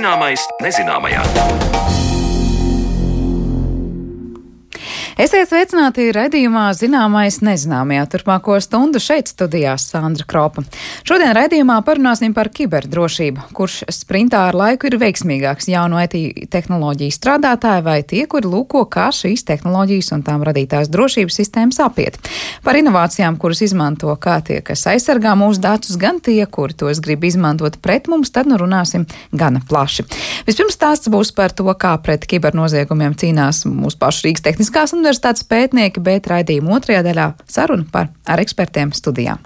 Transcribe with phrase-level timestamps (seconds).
[0.00, 1.89] Zināmais nezināmajā.
[5.20, 10.62] Esiet sveicināti raidījumā Zināmais nezināmajā turpmāko stundu šeit studijās Sandra Kropa.
[11.04, 17.84] Šodien raidījumā parunāsim par kiberdrošību, kurš sprintā ar laiku ir veiksmīgāks jauno IT tehnoloģiju strādātāji
[17.84, 22.16] vai tie, kuri lūko, kā šīs tehnoloģijas un tām radītās drošības sistēmas apiet.
[22.64, 27.28] Par inovācijām, kuras izmanto kā tie, kas aizsargā mūsu datus, gan tie, kuri tos grib
[27.28, 29.04] izmantot pret mums, tad nu runāsim
[29.36, 30.08] gana plaši.
[30.48, 35.46] Vispirms stāsts būs par to, kā pret kibernoziegumiem cīnās mūsu pašu Rīgas Tehniskās universitātes universitātes
[35.50, 39.38] pētnieki, bet raidījuma otrajā daļā saruna par ar ekspertiem studijā.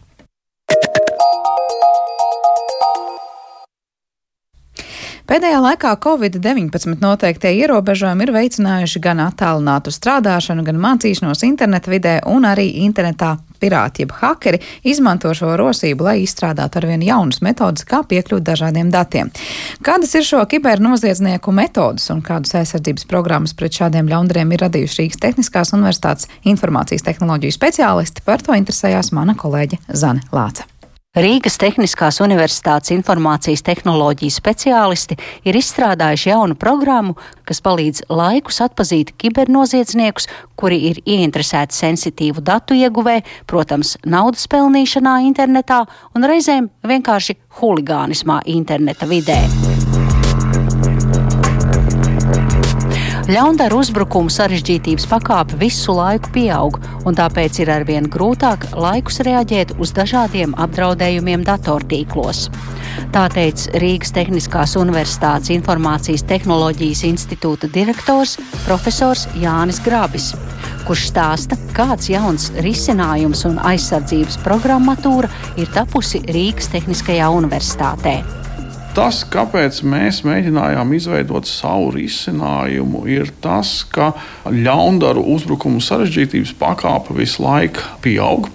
[5.25, 12.45] Pēdējā laikā Covid-19 noteiktie ierobežojumi ir veicinājuši gan attālinātu strādāšanu, gan mācīšanos interneta vidē un
[12.45, 13.31] arī internetā
[13.63, 19.33] pirāti, jeb hakeri, izmanto šo rosību, lai izstrādātu arvien jaunas metodas, kā piekļūt dažādiem datiem.
[19.81, 25.25] Kādas ir šo kibernoziedznieku metodas un kādas aizsardzības programmas pret šādiem ļaundariem ir radījuši Rīgas
[25.25, 28.29] Tehniskās Universitātes informācijas tehnoloģiju speciālisti?
[28.29, 30.69] Par to interesējās mana kolēģe Zane Lāca.
[31.15, 35.15] Rīgas Tehniskās Universitātes informācijas tehnoloģiju speciālisti
[35.47, 37.15] ir izstrādājuši jaunu programmu,
[37.47, 40.27] kas palīdz laikus atpazīt kibernoziedzniekus,
[40.59, 45.85] kuri ir ieinteresēti sensitīvu datu ieguvē, protams, naudas pelnīšanā internetā
[46.19, 49.39] un reizēm vienkārši huligānismā interneta vidē.
[53.25, 56.77] Ļaundaru uzbrukumu sarežģītības pakāpe visu laiku pieaug,
[57.09, 62.51] un tāpēc ir arvien grūtāk laikus reaģēt uz dažādiem apdraudējumiem datortīklos.
[63.17, 70.35] Tā teica Rīgas Tehniskās Universitātes Informācijas tehnoloģijas institūta direktors profesors Jānis Grabis
[70.85, 78.19] kurš stāsta, kāds jauns risinājums un aizsardzības programmatūra ir tapusi Rīgas Tehniskajā Universitātē.
[78.95, 84.13] Tas, kāpēc mēs mēģinājām izveidot savu risinājumu, ir tas, ka
[84.47, 88.47] ļaundaru uzbrukumu sarežģītības pakāpe visu laiku pieaug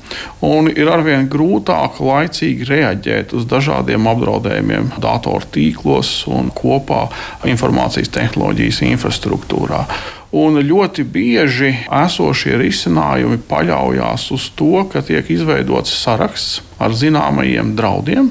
[0.47, 7.09] un ir arvien grūtāk laicīgi reaģēt uz dažādiem apdraudējumiem datortīklos un kopā
[7.51, 9.83] informācijas tehnoloģijas infrastruktūrā.
[10.39, 18.29] Un ļoti bieži esošie risinājumi paļaujas uz to, ka tiek izveidots saraksts ar zināmajiem draudiem,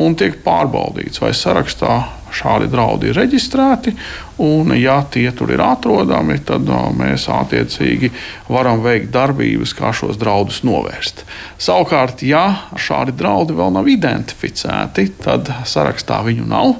[0.00, 1.98] un tiek pārbaudīts, vai sarakstā
[2.34, 3.94] šādi draudi ir reģistrēti.
[4.40, 8.12] Un, ja tie tur ir atrodami, tad no, mēs attiecīgi
[8.48, 11.24] varam veikt darbības, kā šos draudus novērst.
[11.60, 12.44] Savukārt, ja
[12.78, 16.76] šādi draudi vēl nav identificēti, tad sarakstā viņu nav.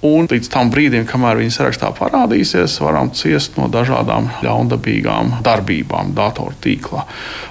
[0.00, 7.04] Un līdz tam brīdim, kamēr viņi sarakstā parādīsies, varam ciest no dažādām ļaundabīgām darbībām datortīklā.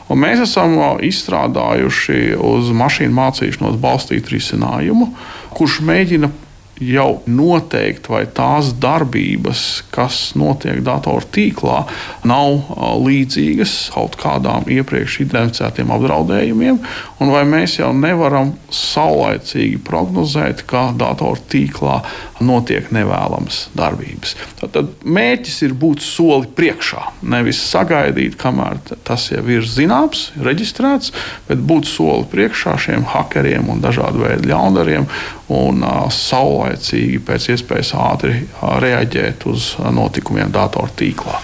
[0.09, 0.73] Un mēs esam
[1.05, 5.11] izstrādājuši uz mašīnu mācīšanos balstītu risinājumu,
[5.53, 6.31] kurš mēģina
[6.79, 11.81] jau noteikt, vai tās darbības, kas notiek datortīklā,
[12.27, 12.71] nav
[13.03, 16.79] līdzīgas kaut kādām iepriekš identificētiem apdraudējumiem,
[17.19, 21.99] un vai mēs jau nevaram saulaicīgi prognozēt, ka datortīklā
[22.45, 24.35] notiek nevēlamas darbības.
[24.61, 31.11] Tad mērķis ir būt soli priekšā, nevis sagaidīt, kamēr tas jau ir zināms, reģistrēts,
[31.49, 35.09] bet būt soli priekšā šiem hakeriem un dažādu veidu ļaundariem
[35.49, 35.83] un
[36.13, 38.43] saulaicīgi, pēc iespējas ātri
[38.85, 41.41] reaģēt uz notikumiem datortīklā.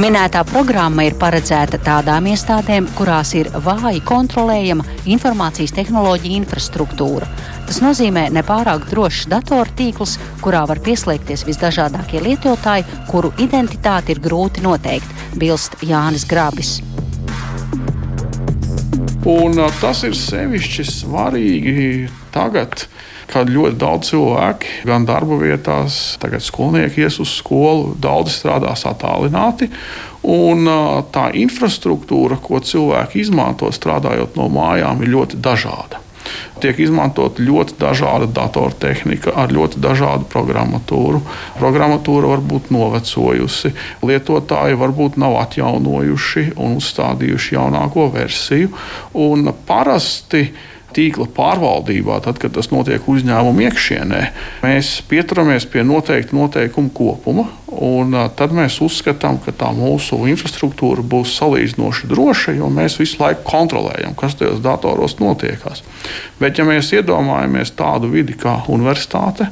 [0.00, 7.28] Minētā programma ir paredzēta tādām iestādēm, kurās ir vāji kontrolējama informācijas tehnoloģija infrastruktūra.
[7.68, 15.12] Tas nozīmē nepārāk drošs datortīkls, kurā var pieslēgties visdažādākie lietotāji, kuru identitāti ir grūti noteikt,
[15.36, 16.80] bilst Jānis Grābis.
[19.22, 21.84] Un tas ir sevišķi svarīgi
[22.34, 22.88] tagad,
[23.30, 29.70] kad ļoti daudz cilvēku, gan darba vietās, tagad skolnieki ies uz skolu, daudzi strādās attālināti.
[30.26, 30.66] Un
[31.14, 36.01] tā infrastruktūra, ko cilvēki izmanto strādājot no mājām, ir ļoti dažāda
[36.62, 41.22] tiek izmantot ļoti dažāda datortehnika ar ļoti dažādu programmatūru.
[41.58, 43.72] Programmatūra var būt novecojusi,
[44.06, 48.72] lietotāji varbūt nav atjaunojuši un uzstādījuši jaunāko versiju.
[49.18, 50.46] Un parasti
[50.94, 54.20] tīkla pārvaldībā, tad, kad tas notiek uzņēmuma iekšienē,
[54.64, 57.48] mēs pieturamies pie noteikta noteikuma kopuma.
[57.72, 63.46] Un, tad mēs uzskatām, ka tā mūsu infrastruktūra būs salīdzinoši droša, jo mēs visu laiku
[63.48, 65.80] kontrolējam, kas tajos datoros notiekās.
[66.40, 69.48] Bet, ja mēs iedomājamies tādu vidi kā universitāte,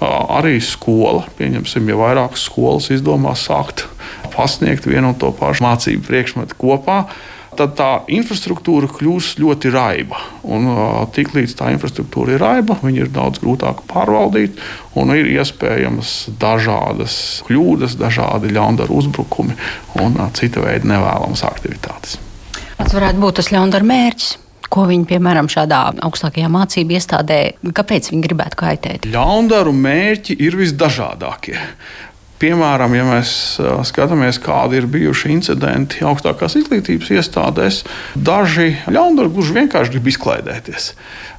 [0.00, 3.88] arī skola, pieņemsim, ja vairākas skolas izdomā sākt
[4.34, 7.04] pasniegt vienu un to pašu mācību priekšmetu kopā,
[7.58, 10.20] tad tā infrastruktūra kļūs ļoti raiba.
[10.44, 10.68] Un,
[11.14, 14.60] tiklīdz tā infrastruktūra ir raiba, viņa ir daudz grūtāk pārvaldīt,
[14.98, 17.16] un ir iespējamas dažādas
[17.48, 19.58] kļūdas, dažādi ļaundaru uzbrukumi
[20.02, 22.18] un cita veida nevēlamas aktivitātes.
[22.78, 24.32] Tas varētu būt tas ļaundaru mērķis.
[24.74, 27.36] Ko viņi, piemēram, šādā augstākajā mācību iestādē,
[27.76, 29.04] kāpēc viņi gribētu kaitēt?
[29.06, 31.54] Ļaundaru mērķi ir visdažādākie.
[32.42, 33.32] Piemēram, ja mēs
[33.86, 37.82] skatāmies, kādi ir bijuši incidenti augstākās izglītības iestādēs,
[38.18, 40.88] daži ļaundari gluži vienkārši grib izklaidēties.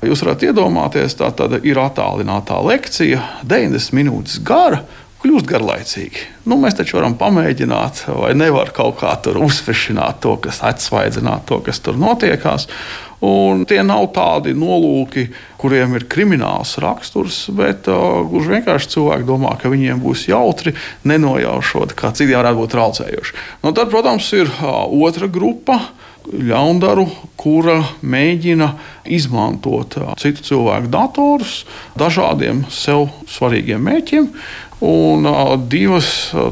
[0.07, 1.31] Jūs varat iedomāties, tā
[1.67, 4.85] ir attālinātā lekcija, 90 minūtes gara,
[5.25, 6.27] kļūst garlaicīgi.
[6.45, 11.59] Nu, mēs taču varam pamēģināt, vai nevar kaut kā tur uzsvešināt to, kas atsvaidzināt to,
[11.65, 12.69] kas tur notiekās.
[13.25, 19.55] Un tie nav tādi nolūki, kuriem ir krimināls raksturs, bet uh, gluži vienkārši cilvēki domā,
[19.57, 20.75] ka viņiem būs jautri,
[21.07, 23.37] nenojaušot, kā citiem varētu būt traucējoši.
[23.63, 25.79] Nu, tad, protams, ir uh, otra grupa
[26.25, 27.05] ļaundaru,
[27.39, 28.69] kura mēģina
[29.13, 31.63] izmantot uh, citu cilvēku datorus
[31.97, 34.29] dažādiem sev svarīgiem mērķiem.
[34.85, 35.25] Un
[35.71, 36.07] divas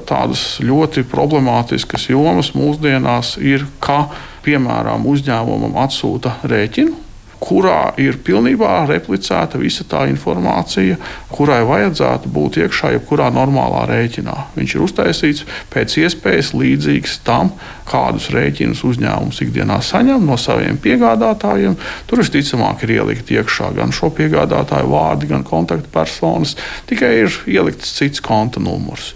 [0.10, 4.08] tādas ļoti problemātiskas jomas mūsdienās ir, ka,
[4.46, 7.04] piemēram, uzņēmumam atsūta rēķinu,
[7.44, 10.96] kurā ir pilnībā replicēta visa tā informācija,
[11.34, 14.38] kurai vajadzētu būt iekšā jebkurā normālā rēķinā.
[14.56, 17.52] Viņš ir uztaisīts pēc iespējas līdzīgs tam,
[17.90, 21.78] kādus rēķinus uzņēmums ikdienā saņem no saviem piegādātājiem.
[22.10, 26.56] Tur visticamāk ir ielikt iekšā gan šo piegādātāju vārdi, gan kontaktpersonas,
[26.90, 29.14] tikai ir ielikts cits konta numurs.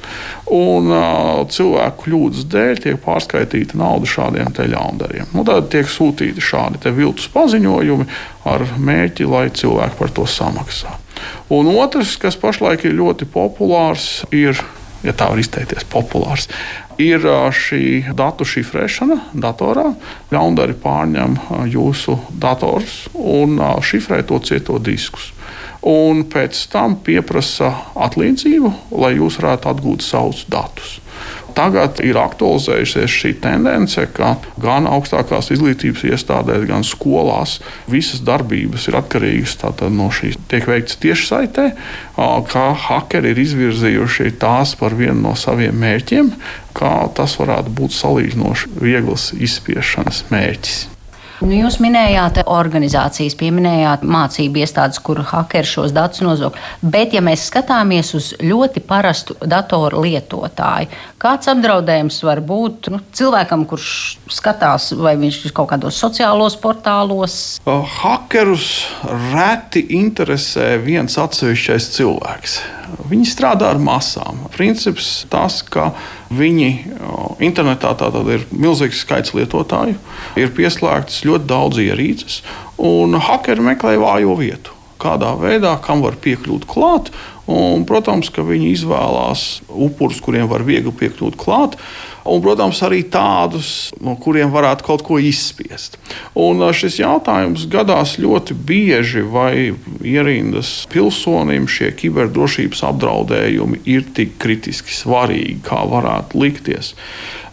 [0.54, 5.34] Un uh, cilvēku kļūdas dēļ tiek pārskaitīta nauda šādiem ļaundariem.
[5.36, 8.08] Nu, tad tiek sūtīti šādi viltus paziņojumi
[8.48, 10.96] ar mērķi, lai cilvēki par to samaksā.
[11.54, 14.60] Un otrs, kas pašlaik ir ļoti populārs, ir,
[15.06, 16.48] ja tā var izteikties, populārs,
[17.02, 19.92] ir šī datu šifrēšana datorā.
[20.34, 21.38] Ļaundari pārņem
[21.72, 25.32] jūsu dators un šifrē to cieto diskus.
[25.88, 30.98] Un pēc tam pieprasa atlīdzību, lai jūs varētu atgūt savus datus.
[31.58, 37.58] Tagad ir aktualizējusies šī tendence, ka gan augstākās izglītības iestādēs, gan skolās
[37.90, 39.58] visas darbības ir atkarīgas
[39.90, 40.38] no šīs.
[40.52, 41.70] Tiek veikts tieši saitē,
[42.52, 46.30] kā hakeri ir izvirzījuši tās par vienu no saviem mērķiem,
[46.78, 50.97] kā tas varētu būt salīdzinoši viegls izspiešanas mērķis.
[51.38, 56.58] Nu, jūs minējāt organizācijas, pieminējāt mācību iestādes, kur hakeri šos datus nozog.
[56.82, 60.90] Bet, ja mēs skatāmies uz ļoti parastu datoru lietotāju,
[61.22, 63.92] kāds apdraudējums var būt nu, cilvēkam, kurš
[64.34, 67.38] skatās, vai viņš ir kaut kādos sociālos portālos?
[67.68, 68.72] Hakerus
[69.30, 72.58] reti interesē viens atsevišķais cilvēks.
[73.08, 74.46] Viņi strādā ar masām.
[74.56, 75.92] Princips tas, ka
[76.34, 76.70] viņi
[77.44, 79.98] internetā tātad ir milzīgs skaits lietotāju,
[80.40, 82.42] ir pieslēgtas ļoti daudz ierīces,
[82.78, 84.76] un hakeri meklē vājo vietu.
[84.98, 87.12] Kādā veidā, kam var piekļūt klāt,
[87.46, 91.78] un, protams, ka viņi izvēlās upurus, kuriem var viegli piekļūt klāt
[92.28, 95.98] un, protams, arī tādus, no kuriem varētu kaut ko izspiest.
[96.38, 99.74] Un šis jautājums gadās ļoti bieži, vai
[100.06, 106.94] ierindas pilsonim šie kiberdrošības apdraudējumi ir tik kritiski svarīgi, kā varētu likties.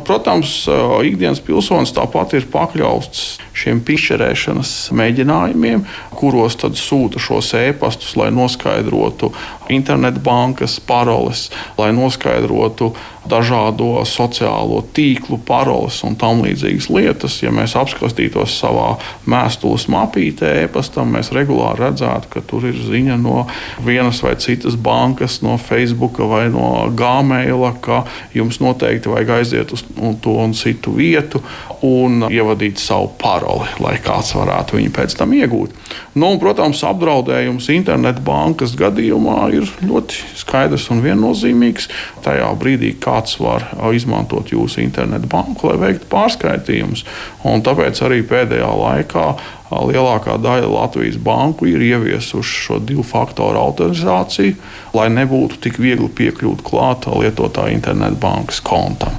[0.04, 0.66] Protams,
[1.07, 3.23] ikdienas pilsonis tāpat ir pakļauts
[3.57, 5.87] šiem pišķerēšanas mēģinājumiem,
[6.19, 9.33] kuros tad sūta šos ēpastus, lai noskaidrotu
[9.73, 11.47] internetbankas paroles,
[11.81, 12.93] lai noskaidrotu
[13.31, 17.38] dažādo sociālo tīklu paroles un tam līdzīgas lietas.
[17.43, 18.95] Ja mēs apskatītos savā
[19.31, 23.45] mēstules mapītē, e-pastam, mēs regulāri redzētu, ka tur ir ziņa no
[23.85, 28.04] vienas vai citas bankas, no Facebook vai no Gmaila, ka
[28.37, 29.85] jums noteikti vajag aiziet uz
[30.23, 31.43] to un citu vietu
[31.85, 35.75] un ievadīt savu paroli, lai kāds varētu viņu pēc tam iegūt.
[36.14, 41.88] Nu, un, protams, apdraudējums internetbankas gadījumā ir ļoti skaidrs un viennozīmīgs.
[42.25, 47.04] Tajā brīdī, kāds var izmantot jūsu internetu banku, lai veiktu pārskaitījumus.
[47.47, 49.26] Un tāpēc arī pēdējā laikā
[49.75, 54.56] lielākā daļa Latvijas banku ir ieviesuši šo divu faktoru autorizāciju,
[54.94, 59.16] lai nebūtu tik viegli piekļūt klāt lietotāja internetbankas kontam.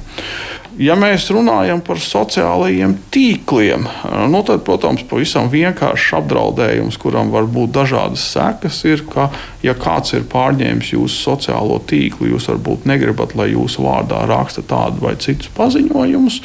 [0.76, 3.86] Ja mēs runājam par sociālajiem tīkliem,
[4.28, 9.30] nu tad, protams, pavisam vienkāršs apdraudējums, kuram var būt dažādas sekas, ir, ka,
[9.64, 15.06] ja kāds ir pārņēmis jūsu sociālo tīklu, jūs varbūt negribat, lai jūsu vārdā raksta tādu
[15.06, 16.42] vai citus paziņojumus.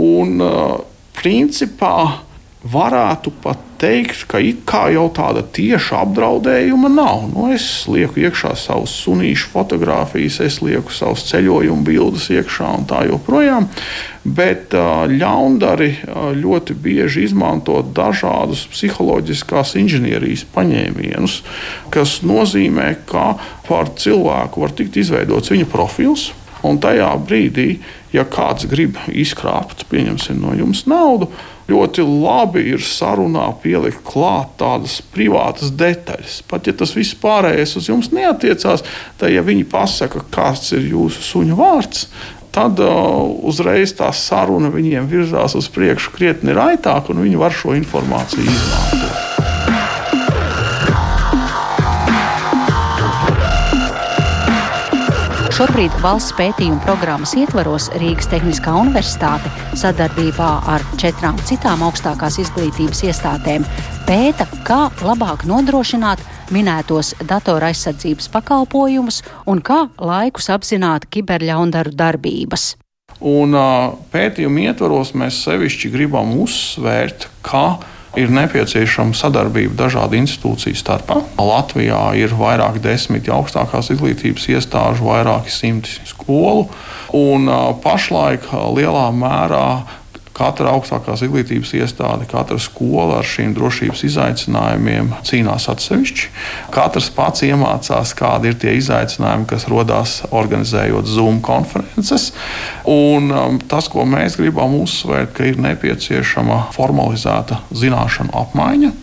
[0.00, 0.40] Un,
[1.18, 1.94] principā,
[2.72, 7.24] varētu pat teikt, ka it kā jau tāda tieša apdraudējuma nav.
[7.32, 13.04] Nu, es lieku iekšā savus sunīšu fotogrāfijas, es lieku savus ceļojumu bildes iekšā un tā
[13.08, 13.68] joprojām.
[14.28, 15.92] Bet ļaundari
[16.36, 21.38] ļoti bieži izmanto dažādus psiholoģiskās inženierijas paņēmienus,
[21.94, 23.30] kas nozīmē, ka
[23.68, 26.32] par cilvēku var tikt izveidots viņa profils.
[26.66, 27.76] Un tajā brīdī,
[28.10, 29.84] ja kāds grib izkrāpt
[30.34, 31.30] no jums naudu,
[31.68, 36.40] ļoti labi ir sarunā pielikt klāt tādas privātas detaļas.
[36.48, 38.84] Pat ja tas viss pārējais uz jums neatiecās,
[39.20, 42.08] tad, ja viņi pasaka, kāds ir jūsu suņu vārds,
[42.54, 47.76] tad uh, uzreiz tā saruna viņiem virzās uz priekšu krietni raitāk, un viņi var šo
[47.78, 49.27] informāciju izmantot.
[55.58, 59.50] Šobrīd valsts pētījuma programmas ietvaros Rīgas Tehniskā Universitāte
[59.80, 63.66] sadarbībā ar četrām citām augstākās izglītības iestādēm
[64.06, 66.22] pēta, kā labāk nodrošināt
[66.54, 72.76] minētos datora aizsardzības pakalpojumus un kā laikus apzināt kiberļaundaru darbības.
[73.18, 73.58] Un,
[74.14, 77.80] pētījuma ietvaros mēs sevišķi gribam uzsvērt, ka
[78.18, 81.20] ir nepieciešama sadarbība dažādu institūciju starpā.
[81.38, 86.66] Latvijā ir vairāk desmit augstākās izglītības iestāžu, vairāki simti skolu,
[87.16, 87.48] un
[87.84, 89.68] pašlaik lielā mērā
[90.38, 96.28] Katra augstākās izglītības iestāde, katra skola ar šiem drošības izaicinājumiem cīnās atsevišķi.
[96.74, 102.30] Katrs pats iemācās, kādi ir tie izaicinājumi, kas rodas organizējot Zoom konferences.
[102.86, 108.94] Un, um, tas, ko mēs gribam uzsvērt, ka ir nepieciešama formalizēta zināšanu apmaiņa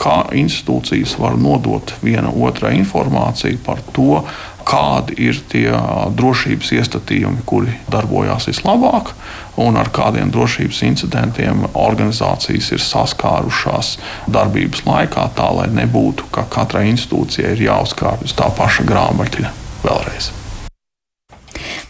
[0.00, 4.22] kā institūcijas var nodot viena otrai informāciju par to,
[4.70, 5.70] kādi ir tie
[6.16, 9.12] drošības iestatījumi, kuri darbojās vislabāk,
[9.60, 13.96] un ar kādiem drošības incidentiem organizācijas ir saskārušās
[14.30, 20.30] darbības laikā, tā lai nebūtu, ka katrai institūcijai ir jāuzkāpj uz tā paša grāmatiņa vēlreiz.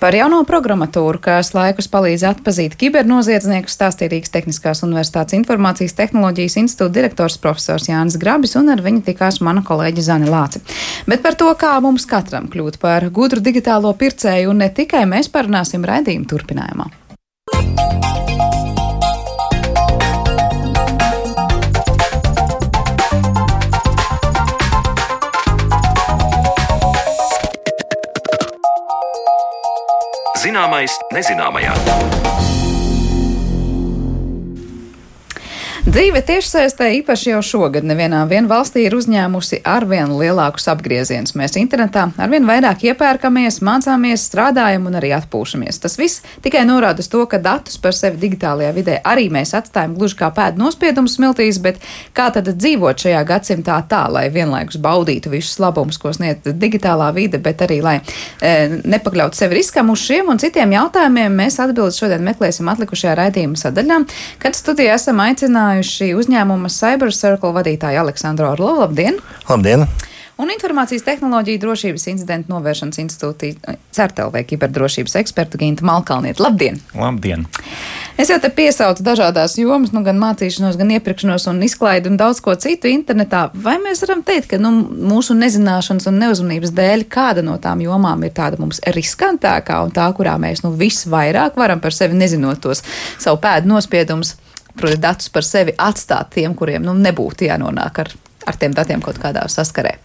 [0.01, 6.95] Par jauno programmatūru, kas laikus palīdz atpazīt kibernoziedzniekus, stāstīja Rīgas Tehniskās Universitātes informācijas tehnoloģijas institūta
[6.95, 10.63] direktors profesors Jānis Grabis, un ar viņu tikās mana kolēģe Zane Lāce.
[11.05, 15.29] Bet par to, kā mums katram kļūt par gudru digitālo pircēju, un ne tikai mēs
[15.37, 16.89] parunāsim raidījumu turpinājumā.
[30.41, 32.60] Zināmais nezināmajā.
[35.91, 41.33] Dzīve tiešsaistē īpaši jau šogad nevienā valstī ir uzņēmusi arvien lielākus apgriezienus.
[41.35, 45.81] Mēs internetā arvien vairāk iepērkamies, mācāmies, strādājam un arī atpūšamies.
[45.83, 49.97] Tas viss tikai norāda uz to, ka datus par sevi digitālajā vidē arī mēs atstājam
[49.99, 51.83] gluži kā pēdu nospiedumu smiltīs, bet
[52.15, 57.43] kā tad dzīvot šajā gadsimtā tā, lai vienlaikus baudītu visus labumus, ko sniedz digitālā vide,
[57.43, 58.55] bet arī lai e,
[58.87, 64.01] nepakļautu sevi riskam uz šiem un citiem jautājumiem, mēs atbildes šodien meklēsim atlikušajā raidījuma sadaļā,
[64.39, 68.85] kad studijā esam aicinājuši uzrunājuši uzņēmuma Cyber Circle vadītāju Aleksandru Orlovu.
[68.85, 69.21] Labdien!
[69.49, 69.87] Labdien!
[70.41, 73.51] Un informācijas tehnoloģiju drošības incidentu novēršanas institūtī
[73.93, 76.43] CERTLV kiberdrošības ekspertu Gintu Malkalnietu.
[76.43, 76.81] Labdien!
[76.97, 77.45] Labdien!
[78.17, 82.41] Es jau te piesaucu dažādās jomas, nu, gan mācīšanos, gan iepirkšanos un izklaidi un daudz
[82.45, 83.51] ko citu internetā.
[83.53, 84.73] Vai mēs varam teikt, ka nu,
[85.13, 90.09] mūsu nezināšanas un neuzmanības dēļ kāda no tām jomām ir tāda mums riskantākā un tā,
[90.17, 92.85] kurā mēs nu, visvairāk varam par sevi nezinot tos
[93.21, 94.39] savu pēdu nospiedumus?
[94.81, 98.15] Proti, datus par sevi atstāt tiem, kuriem nu, nebūtu jānonāk ar,
[98.49, 99.97] ar tiem datiem kaut kādā saskarē.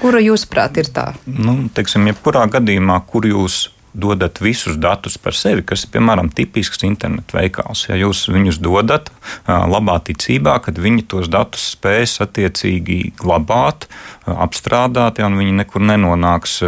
[0.00, 1.10] Kura jūsuprāt ir tā?
[1.28, 6.84] Nu, teiksim, jebkurā gadījumā, kur jūs dodat visus datus par sevi, kas ir piemēram tipisks
[6.86, 7.88] internetu veikals.
[7.88, 9.10] Ja jūs viņus dodat
[9.48, 13.88] labā ticībā, kad viņi tos datus spēs attiecīgi glabāt,
[14.30, 16.60] apstrādāt, ja viņi nekur nenonāks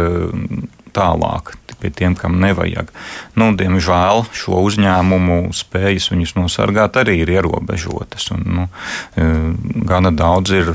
[0.93, 2.91] tālāk pie tiem, kam nevajag.
[3.39, 8.29] Nu, diemžēl šo uzņēmumu spējas viņus nosargāt arī ir ierobežotas.
[8.35, 8.67] Un, nu,
[9.19, 9.27] e,
[9.83, 10.73] gana daudz ir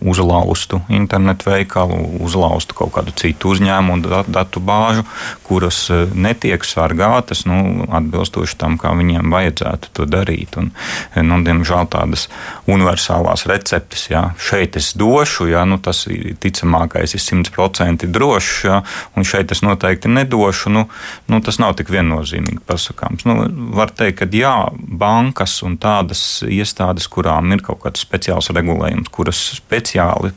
[0.00, 5.04] uzlaustu internetu veikalu, uzlaustu kaut kādu citu uzņēmumu datu bāžu,
[5.44, 10.56] kuras e, netiek sargātas nu, atbilstoši tam, kā viņiem vajadzētu to darīt.
[10.60, 10.70] Un,
[11.12, 12.28] e, nu, diemžēl tādas
[12.70, 16.06] universālās receptes, ja šeit es došu, ja, nu, tas
[16.40, 18.80] ticamākais, ir 100% drošs, ja,
[19.16, 20.86] un šeit es noteikti nedošu došu, nu,
[21.28, 23.26] nu, tas nav tik viennozīmīgi pasakāms.
[23.28, 23.38] Nu,
[23.76, 29.42] var teikt, ka jā, bankas un tādas iestādes, kurām ir kaut kāds speciāls regulējums, kuras
[29.58, 30.32] speciāli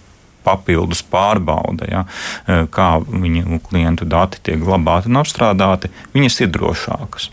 [0.50, 2.03] papildus pārbaude, ja,
[2.74, 7.29] kā viņu klientu dati tiek glabāti un apstrādāti, viņas ir drošākas.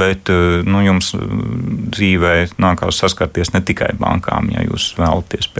[0.00, 0.30] Bet
[0.66, 4.50] nu, jums dzīvē nākās saskarties ne tikai bankām.
[4.54, 5.50] Ja jūs vēlaties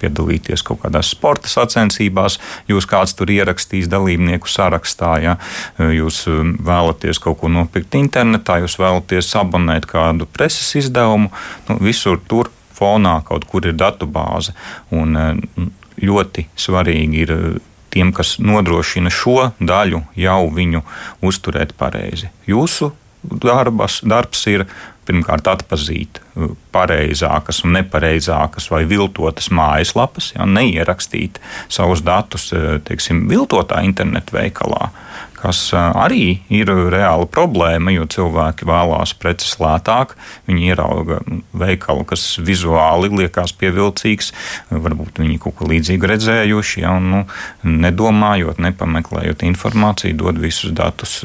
[0.00, 2.38] piedalīties kaut kādās sporta sacensībās,
[2.70, 5.36] jūs kāds tur ierakstīs dalībnieku sarakstā, ja
[5.78, 11.32] jūs vēlaties kaut ko nopirkt internetā, jūs vēlaties abonēt kādu preses izdevumu,
[11.68, 14.54] nu, visur tur fonā kaut kur ir datubāze.
[14.94, 15.14] Un
[16.02, 17.36] ļoti svarīgi ir
[17.94, 20.82] tiem, kas nodrošina šo daļu, jau viņu
[21.24, 22.30] uzturēt pareizi.
[22.50, 22.90] Jūsu
[23.22, 24.66] darbas, darbs ir
[25.04, 31.40] pirmkārt atpazīt uh, pareizākas un nepareizākas vai viltotas mājaslapas, ja, neierakstīt
[31.72, 34.88] savus datus uh, teiksim, viltotā internetu veikalā,
[35.44, 40.14] kas arī ir reāla problēma, jo cilvēki vēlās preces lētāk,
[40.48, 41.20] viņi ierauga
[41.52, 44.32] veikalu, kas vizuāli liekas pievilcīgs,
[44.72, 47.22] varbūt viņi kaut ko līdzīgu redzējuši, ja, un nu,
[47.84, 51.20] nedomājot, nepameklējot informāciju, dod visus datus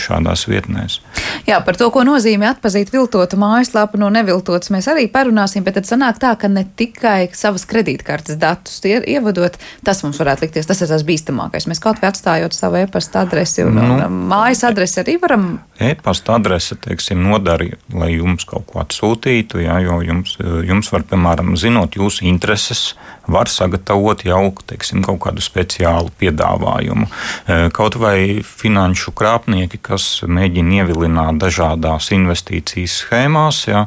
[0.00, 1.00] šādās vietnēs.
[1.48, 5.88] Jā, par to, ko nozīmē atpazīt viltotu mājaslapu no neviltotas, mēs arī parunāsim, bet tad
[5.88, 9.56] sanāk tā, ka ne tikai savas kredītkartes datus ievadot,
[9.86, 11.66] tas mums varētu likties, tas ir tas bīstamākais.
[11.70, 15.46] Mēs kaut vai atstājot savu e-pasta adresi adresi un, nu, un mājas adresi arī varam.
[15.78, 20.36] E-pasta adrese, teiksim, nodara, lai jums kaut ko atsūtītu, jā, jo jums,
[20.66, 22.94] jums var, piemēram, zinot jūsu intereses,
[23.26, 27.06] var sagatavot jau teiksim, kaut kādu speciālu piedāvājumu.
[27.06, 33.86] E, kaut vai finanšu krāpnieki, kas mēģina ievilināt dažādās investīcijas schēmās, ja,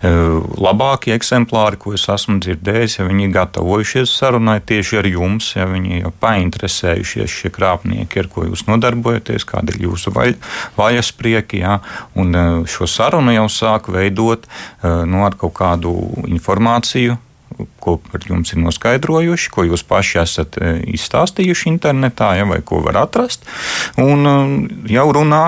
[0.00, 0.12] e,
[0.58, 5.68] labākie eksemplāri, ko es esmu dzirdējis, ja viņi ir gatavojušies sarunai tieši ar jums, ja
[5.68, 10.34] viņi jau painteresējušies šie krāpnieki, ar ko jūs nodarbojaties, kāda ir jūsu vaļ,
[10.78, 11.78] vaļasprieki, ja,
[12.18, 14.44] un e, šo sarunu jau sāk veidot
[14.82, 15.92] no, ar kaut kādu
[16.28, 17.16] informāciju
[17.82, 22.82] ko par jums ir noskaidrojuši, ko jūs paši esat e, izstāstījuši internetā, ja, vai ko
[22.84, 23.46] var atrast.
[24.02, 24.36] Un e,
[24.94, 25.44] jau runā,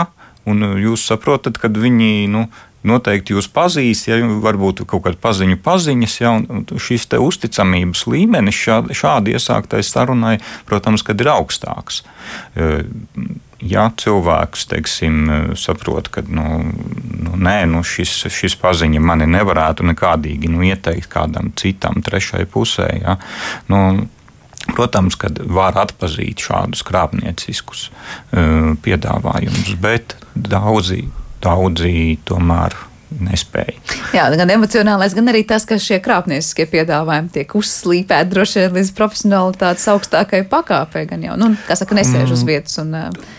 [0.51, 2.11] un jūs saprotat, ka viņi.
[2.33, 2.49] Nu,
[2.81, 6.31] Noteikti jūs pazīst, ja varbūt kaut kāda paziņu paziņas, ja
[6.81, 12.01] šis uzticamības līmenis šādi, šādi iesāktai sarunai, protams, kad ir augstāks
[12.57, 12.71] e,
[13.63, 15.19] ja cilvēks teiksim,
[15.59, 21.53] saprot, ka nu, nu, nē, nu, šis, šis paziņa mani nevarētu nekādīgi nu, ieteikt kādam
[21.61, 23.19] citam, trešai pusē, ja,
[23.73, 24.09] nu,
[24.71, 31.07] Protams, ka var atpazīt šādus krāpnieciskus uh, piedāvājumus, bet daudzi,
[31.43, 32.77] daudzi tomēr
[33.11, 33.75] nespēja.
[34.15, 38.93] Jā, gan emocionālais, gan arī tas, ka šie krāpnieciskie piedāvājumi tiek uzslīpēti droši vien līdz
[39.01, 41.09] profesionālitātes augstākai pakāpei.
[41.11, 42.53] Gan jau, nu, kā saka, nesēž uz mm.
[42.53, 43.31] vietas un uh,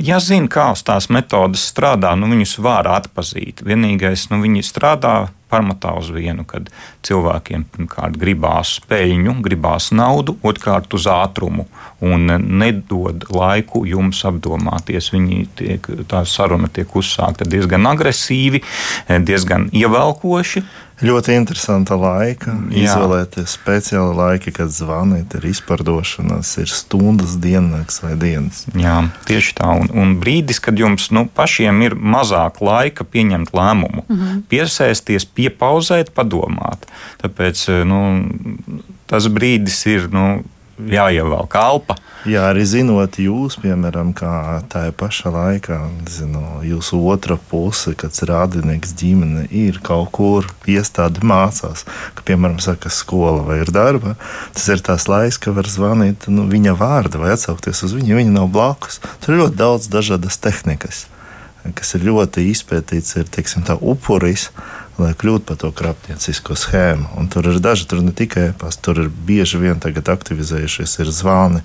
[0.00, 3.64] ja zina, kā tās metodes strādā, nu, viņus var atpazīt.
[3.66, 5.16] Vienīgais, nu, viņi strādā
[5.52, 6.70] pamatā uz vienu, kad
[7.04, 11.66] cilvēkiem pirmkārt gribās peļņu, gribās naudu, otrkārt uz ātrumu
[12.02, 15.10] un nedod laiku jums apdomāties.
[15.12, 18.62] Viņi tiek, tā saruna tiek uzsākta diezgan agresīvi,
[19.28, 20.64] diezgan ievelkoši.
[21.02, 22.52] Ļoti interesanta laika.
[22.70, 22.84] Jā.
[22.84, 28.66] Izvēlēties speciāli laiki, kad zvanīt, ir izpārdošanas, ir stundas, diennakts vai dienas.
[28.78, 29.72] Jā, tieši tā.
[29.80, 34.42] Un, un brīdis, kad jums nu, pašiem ir mazāk laika pieņemt lēmumu, mm -hmm.
[34.52, 36.86] piesēsties, piepauzēt, padomāt.
[37.22, 38.02] Tāpēc nu,
[39.06, 40.10] tas brīdis ir.
[40.12, 40.42] Nu,
[40.88, 41.96] jāievelk kalpa.
[42.22, 48.92] Jā, arī zinot jūs, piemēram, kā tā pašā laikā, zinu, jūsu otra puse, kad rādinieks
[49.00, 51.82] ģimene ir kaut kur iestādi mācās,
[52.14, 54.14] ka, piemēram, saka, skola vai ir darba,
[54.54, 58.36] tas ir tās laiks, ka var zvanīt nu, viņa vārdu vai atsaukties uz viņu, viņa
[58.36, 59.00] nav blakus.
[59.24, 61.08] Tur ir ļoti daudz dažādas tehnikas,
[61.74, 64.52] kas ir ļoti izpētīts, ir, teiksim, tā upuris
[65.00, 67.12] lai kļūtu par to krāpniecisko schēmu.
[67.20, 71.62] Un tur ir daži, tur ne tikai e-pasta, tur ir bieži vien tagad aktivizējušies zvani,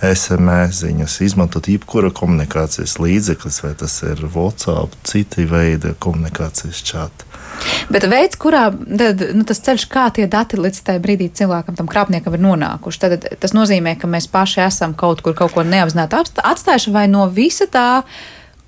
[0.00, 7.28] SMS ziņas, izmantot jebkura komunikācijas līdzeklis, vai tas ir WhatsApp, citi veidi komunikācijas čati.
[7.92, 11.90] Bet veids, kurā tad, nu, tas ceļš, kā tie dati līdz tajā brīdī cilvēkam, tam
[11.90, 16.40] krāpniekam ir nonākuši, tad tas nozīmē, ka mēs paši esam kaut kur kaut ko neapzināti
[16.40, 17.90] atstājuši vai no visa tā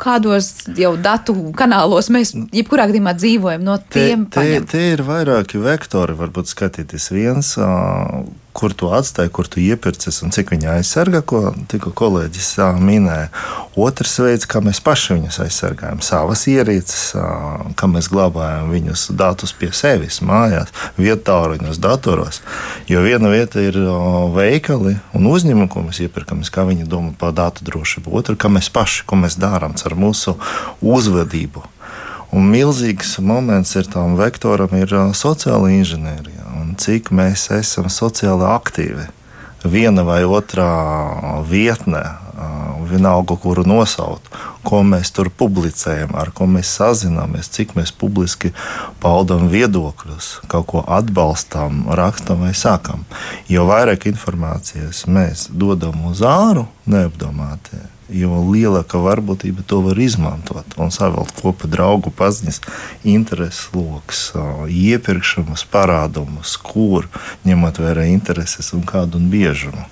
[0.02, 4.26] kādos jau datu kanālos mēs jebkurā gadījumā dzīvojam no tiem.
[4.32, 7.54] Te, te, te ir vairāki vektori, varbūt skatīties viens
[8.52, 12.50] kur tu atstāji, kur tu iepircies un cik viņi aizsargā, ko tikko kolēģis
[12.84, 13.30] minēja.
[13.80, 17.14] Otrs veids, kā mēs paši viņus aizsargājam, savas ierīces,
[17.78, 22.42] kā mēs glabājam viņus datus pie sevis, mājās, vietāluņos, datoros.
[22.90, 23.78] Jo viena vieta ir
[24.36, 28.12] veikali un uzņēmumi, ko mēs iepirkam, kā viņi domā par datu drošību.
[28.20, 30.37] Otra, kā mēs paši, ko mēs darām ar mūsu
[30.81, 31.64] uzvedību.
[32.33, 39.11] Un milzīgs moments ir tam vektoram, ir sociāla inženierija un cik mēs esam sociāli aktīvi.
[39.62, 42.00] viena vai otrā vietne,
[42.90, 44.26] vienalga, kuru nosaukt,
[44.66, 48.50] ko mēs tur publicējam, ar ko mēs sazināmies, cik mēs publiski
[49.02, 53.05] paudām viedokļus, kaut ko atbalstām, rakstam vai sakām.
[53.46, 57.78] Jo vairāk informācijas mēs dodam uz āru, neapdomāti,
[58.10, 62.60] jo lielāka varbūtība to var izmantot un savilkt kopā draugu paziņas,
[63.04, 64.28] intereses lokus,
[64.68, 67.08] iepirkšanas parādumus, kur
[67.46, 69.88] ņemot vērā intereses un kādu un biežumu.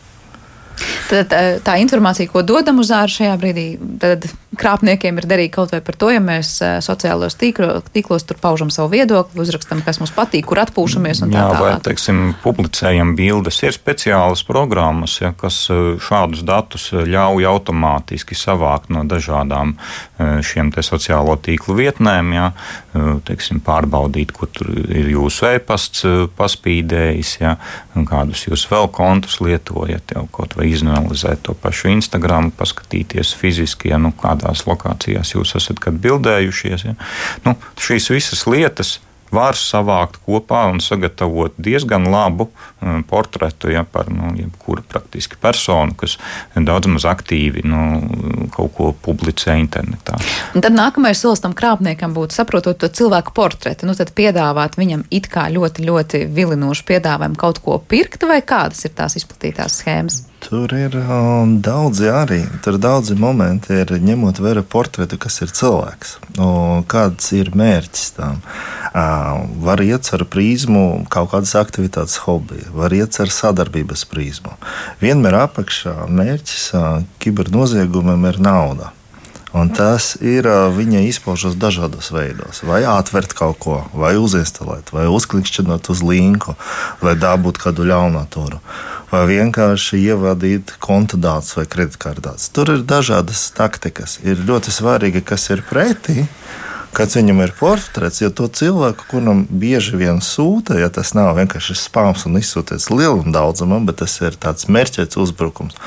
[1.10, 1.32] Tad
[1.64, 3.66] tā, informācija, ko dodam uz ārā šajā brīdī,
[4.00, 4.24] tad
[4.58, 8.90] krāpniekiem ir derīga kaut vai par to, ja mēs sociālajos tīklo, tīklos tur paužam savu
[8.94, 11.44] viedokli, uzrakstam, kas mums patīk, kur atpūšamies un tā.
[11.44, 13.60] Jā, vai, teiksim, publicējam bildes.
[13.62, 15.62] Ir speciālas programmas, ja, kas
[16.02, 19.76] šādus datus ļauj automātiski savākt no dažādām
[20.18, 22.50] šiem sociālo tīklu vietnēm, ja,
[23.28, 26.02] teiksim, pārbaudīt, kur tur ir jūsu e-pasts
[26.38, 27.54] paspīdējis, ja,
[28.08, 34.00] kādus jūs vēl kontus lietojat, jau kaut vai izanalizēt to pašu Instagram, paskatīties fiziski, ja
[34.02, 34.10] nu,
[34.40, 36.88] kādās lokācijās jūs esat bildējušies.
[36.88, 36.96] Ja.
[37.44, 38.98] Nu, šīs visas lietas
[39.30, 42.48] var savākt kopā un sagatavot diezgan labu
[42.82, 46.16] um, portretu ja, par nu, jebkuru praktiski personu, kas
[46.56, 50.18] daudz maz aktīvi nu, kaut ko publicē internetā.
[50.54, 55.06] Un tad nākamais solis tam krāpniekam būtu saprotot to cilvēku portretu, nu tad piedāvāt viņam
[55.14, 60.24] it kā ļoti, ļoti vilinošu piedāvājumu kaut ko pirkt, vai kādas ir tās izplatītās schēmas?
[60.40, 62.40] Tur ir um, daudzi arī.
[62.64, 66.14] Tur daudzi momenti, ir ņemot vērā portretu, kas ir cilvēks.
[66.40, 68.40] Un kāds ir mērķis tam?
[68.90, 74.56] Uh, var iet ar prizmu kaut kādas aktivitātes, hobiju, var iet ar sadarbības prizmu.
[75.02, 76.88] Vienmēr apakšā mērķis uh,
[77.22, 78.94] kibernoziegumam ir nauda.
[79.50, 82.62] Un tas ir viņa izpaužas dažādos veidos.
[82.62, 86.54] Vai atvērt kaut ko, vai uzinstalēt, vai uzklikšķināt uz linku,
[87.02, 88.60] lai dabūtu kādu ļaunaturu,
[89.10, 92.46] vai vienkārši ievadīt konta datus vai kreditkartes.
[92.54, 94.20] Tur ir dažādas taktikas.
[94.22, 96.28] Ir ļoti svarīgi, kas ir pretī
[96.96, 101.76] kāds viņam ir portrets, jo to cilvēku, kuram bieži vien sūta, ja tas nav vienkārši
[101.78, 105.78] spāms un izsūtīts lielam daudzumam, bet tas ir tāds mērķēts uzbrukums.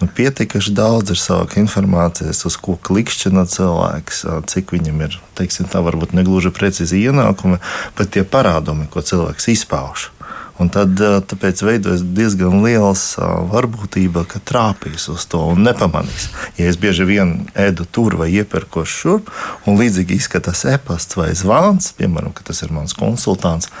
[0.00, 5.82] Nu, pietiekami daudz ir savāka informācijas, uz ko klikšķina cilvēks, cik viņam ir, teiksim, tā
[5.84, 7.60] varbūt negluži precīzi ienākumi,
[7.98, 10.10] bet tie parādumi, ko cilvēks izpauž.
[10.60, 13.02] Un tad tāpēc veidojas diezgan liels
[13.52, 16.28] varbūtība, ka trāpīs uz to un nepamanīs.
[16.58, 19.22] Ja es bieži vien ēdu tur vai iepirkos šur,
[19.66, 23.72] un līdzīgi izskatās e-pasts vai zvans, piemēram, ka tas ir mans konsultants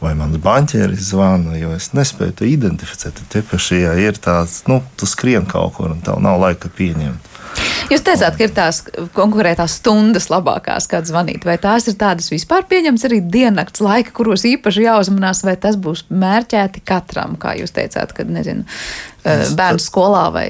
[0.00, 3.20] vai mans banķieris zvana, jo es nespēju to identificēt.
[3.34, 7.29] Tiepaši, ja ir tāds, nu, tu skrien kaut kur un tev nav laika pieņemt.
[7.90, 8.80] Jūs teicāt, ka ir tās
[9.16, 11.42] konkurētās stundas labākās, kad zvanīt.
[11.48, 16.04] Vai tās ir tādas vispār pieņemtas arī diennakts laika, kuros īpaši jāuzmanās, vai tas būs
[16.10, 18.62] mērķēti katram, kā jūs teicāt, kad nezinu,
[19.26, 20.46] es bērnu skolā vai?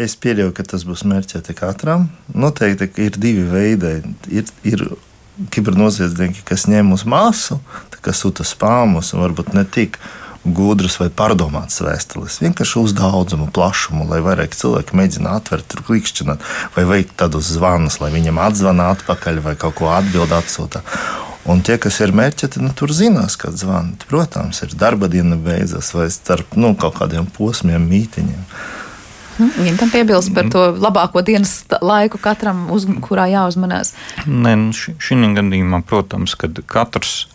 [0.00, 2.08] Es pieļauju, ka tas būs mērķēti katram.
[2.32, 3.98] Noteikti ir divi veidi.
[4.32, 4.86] Ir, ir
[5.54, 7.60] kibernoziedznieki, kas ņem uz māsu,
[8.00, 10.00] kas sūta spāmus un varbūt ne tik
[10.54, 12.40] gudras vai pārdomātas vēstules.
[12.42, 16.44] Vienkārši uz daudzumu, plašumu, lai vairāk cilvēki mēģina atvērt, klikšķināt,
[16.76, 20.84] vai veikt tādus zvanus, lai viņam atzvanā atpakaļ vai kaut ko atbild atsūta.
[21.48, 24.04] Un tie, kas ir mērķēti, nu, tur zinās, kad zvanīt.
[24.10, 28.44] Protams, ir darba diena beidzas vai starp nu, kaut kādiem posmiem, mītiņiem.
[29.38, 33.94] Viņam tam piebilst par to labāko dienas laiku katram, uz kurā jāuzmanās.
[34.26, 37.28] Nē, nu, šī gadījumā, protams, kad katrs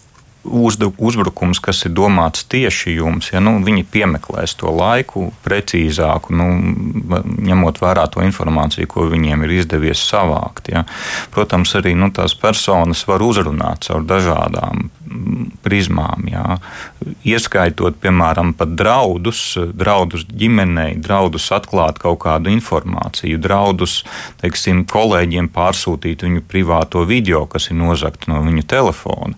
[0.43, 6.47] uzbrukums, kas ir domāts tieši jums, ja nu, viņi piemeklēs to laiku precīzāku, nu,
[7.47, 10.71] ņemot vērā to informāciju, ko viņiem ir izdevies savākt.
[10.73, 10.84] Ja.
[11.34, 14.89] Protams, arī nu, tās personas var uzrunāt caur dažādām
[15.63, 16.58] prizmām, jā.
[17.27, 19.41] ieskaitot, piemēram, pat draudus,
[19.77, 24.01] draudus ģimenei, draudus atklāt kaut kādu informāciju, draudus,
[24.41, 29.38] teiksim, kolēģiem pārsūtīt viņu privāto video, kas ir nozagta no viņu telefona.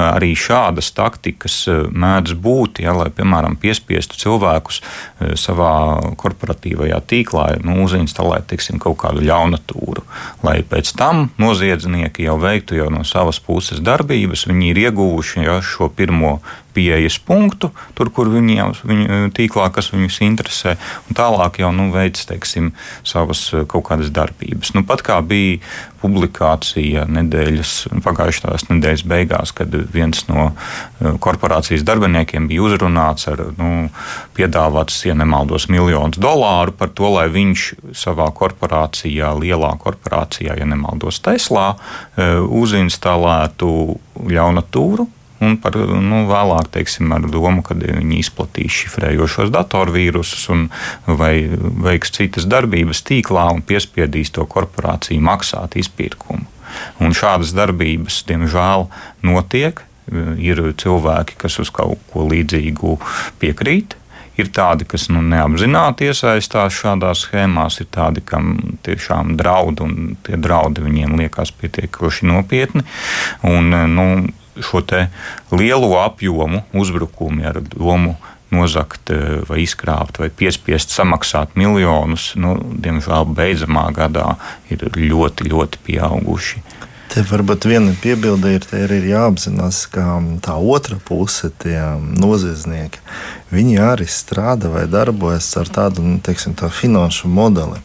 [0.00, 5.72] Arī šādas taktikas eh, mēdz būt, ja, lai, piemēram, piespiestu cilvēkus eh, savā
[6.20, 10.06] korporatīvajā tīklā nu, uzinstalēt teiksim, kaut kādu ļaunatūru,
[10.46, 15.58] lai pēc tam noziedznieki jau veiktu jau no savas puses darbības, viņi ir ieguvuši ja,
[15.64, 16.38] šo pirmo
[16.76, 20.76] pieejas punktu, tur, kur viņi jau viņu tīklā, kas viņus interesē,
[21.08, 22.72] un tālāk jau nu, veids teiksim,
[23.06, 24.74] savas eh, kaut kādas darbības.
[24.76, 25.60] Nu, pat kā bija
[26.02, 27.72] publikācija nedēļas,
[28.04, 33.88] pagājušās nedēļas beigās, kad viens no eh, korporācijas darbiniekiem bija uzrunāts ar nu,
[34.36, 41.22] piedāvāts, ja nemaldos, miljonus dolāru par to, lai viņš savā korporācijā, lielā korporācijā, ja nemaldos,
[41.26, 41.72] Teslā,
[42.16, 43.70] eh, uzinstalētu
[44.28, 45.10] ļaunatūru
[45.44, 50.46] un par, nu, vēlāk teiksim, ar domu, ka viņi izplatīs šifrējošos datorvīrusus
[51.06, 51.34] vai
[51.86, 56.46] veiks citas darbības tīklā un piespiedīs to korporāciju maksāt izpirkumu.
[57.00, 58.88] Un šādas darbības, diemžēl,
[59.26, 59.84] notiek.
[60.38, 62.92] Ir cilvēki, kas uz kaut ko līdzīgu
[63.42, 63.96] piekrīt,
[64.36, 70.36] Ir tādi, kas nu, neapzināti iesaistās šādās schēmās, ir tādi, kam tiešām draud, un tie
[70.36, 72.84] draudi viņiem liekas pietiekoši nopietni.
[73.48, 74.06] Un, nu,
[74.62, 74.82] šo
[75.52, 78.16] lielo apjomu uzbrukumi ar domu
[78.50, 84.36] nozagt, eh, vai izkrāpt, vai piespiest samaksāt miljonus, nu, diemžēl beidzamā gadā
[84.70, 86.62] ir ļoti, ļoti pieauguši.
[87.10, 93.00] Te varbūt viena piebilde ir, ir jāapzinās, ka tā otra puse, tie noziedznieki,
[93.54, 97.78] viņi arī strādā vai darbojas ar tādu nu, teiksim, tā finanšu modeli.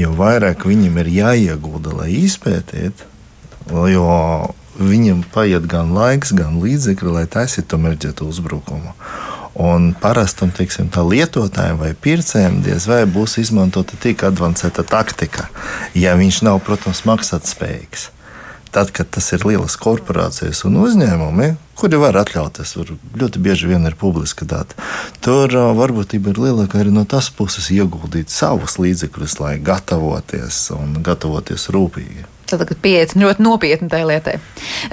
[0.00, 3.06] Jo vairāk viņam ir jāiegulda, lai izpētītu,
[3.92, 4.06] jo
[4.80, 8.94] viņam paiet gan laiks, gan līdzekļi, lai taisītu mērķētu uzbrukumu.
[9.60, 15.50] Un parastam teiksim, lietotājam vai pircējam diez vai būs izmantota tik avansēta taktika,
[15.94, 18.08] ja viņš nav, protams, maksātspējīgs
[18.70, 23.86] tad, kad tas ir lielas korporācijas un uzņēmumi, kuri var atļauties, var ļoti bieži vien
[23.88, 24.76] ir publiska data,
[25.24, 31.70] tur varbūtība ir lielāka arī no tās puses ieguldīt savus līdzekļus, lai gatavoties un gatavoties
[31.74, 32.28] rūpīgi.
[32.50, 34.36] Tad, pieeja ļoti nopietni tai lietai.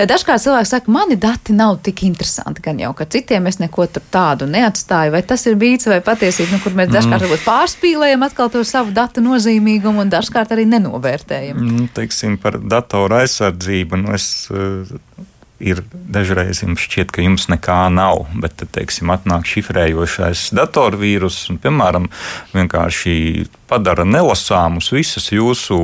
[0.09, 4.47] Dažkārt cilvēki saka, mani dati nav tik interesanti, gan jau, ka citiem es neko tādu
[4.49, 5.13] neatstāju.
[5.15, 7.45] Vai tas ir bijis vai patiesība, nu, kur mēs dažkārt mm.
[7.47, 11.57] pārspīlējam atkal to savu datu nozīmīgumu un dažkārt arī nenovērtējam?
[11.57, 14.03] Mm, teiksim, par datoru aizsardzību.
[14.03, 14.29] Nu es,
[15.59, 21.59] ir dažreiz jums šķiet, ka jums nekā nav, bet tad, teiksim, atnāk šifrējošais datorvīrus un,
[21.61, 22.07] piemēram,
[22.53, 25.77] vienkārši padara nelasāmus visas jūsu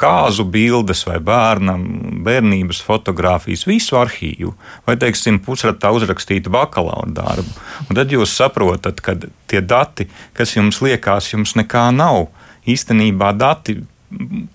[0.00, 1.84] kāzu bildes vai bērnam,
[2.26, 4.54] bērnības fotografijas, visu arhīvu,
[4.88, 7.60] vai, teiksim, pusratā uzrakstītu bakalaura darbu.
[7.88, 9.18] Un tad jūs saprotat, ka
[9.50, 12.26] tie dati, kas jums liekas, jums nekā nav,
[12.68, 13.78] īstenībā dati,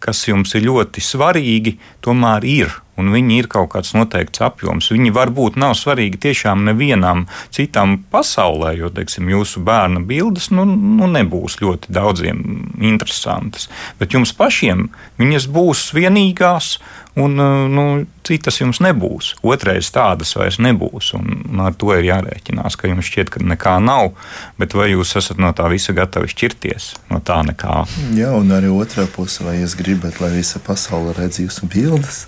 [0.04, 4.92] kas jums ir ļoti svarīgi, tomēr ir un viņi ir kaut kāds noteikts apjoms.
[4.94, 11.10] Viņi varbūt nav svarīgi tiešām nevienam citam pasaulē, jo, teiksim, jūsu bērna bildes nu, nu
[11.10, 12.44] nebūs ļoti daudziem
[12.82, 13.70] interesantas.
[14.02, 14.90] Bet jums pašiem
[15.22, 16.78] viņas būs vienīgās,
[17.20, 17.38] un
[17.74, 17.86] nu,
[18.26, 19.34] citas jums nebūs.
[19.46, 24.14] Otrais tādas vairs nebūs, un ar to ir jārēķinās, ka jums šķiet, ka nekā nav,
[24.62, 26.90] bet vai jūs esat no tā visa gatavi šķirties?
[27.14, 27.84] No tā nekā.
[28.18, 32.26] Jā, un arī otrā pusē, vai jūs gribat, lai visa pasaule redz jūsu bildes?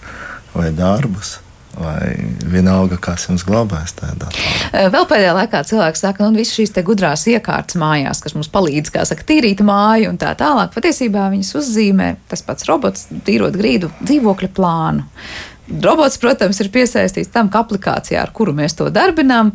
[0.56, 1.40] vai darbus.
[1.76, 2.14] Vai
[2.48, 4.84] vienalga, kas jums glabājas tādā formā.
[4.94, 8.94] Vēl pēdējā laikā cilvēks saka, ka nu, visas šīs gudrās iekārtas mājās, kas mums palīdz,
[8.96, 13.92] kā saka, tīrīt māju un tā tālāk, patiesībā viņas uzzīmē tas pats robots, tīrot grīdu
[14.06, 15.04] dzīvokļa plānu.
[15.84, 19.52] Robots, protams, ir piesaistīts tam, ka aplikācijā, ar kuru mēs to darbinām,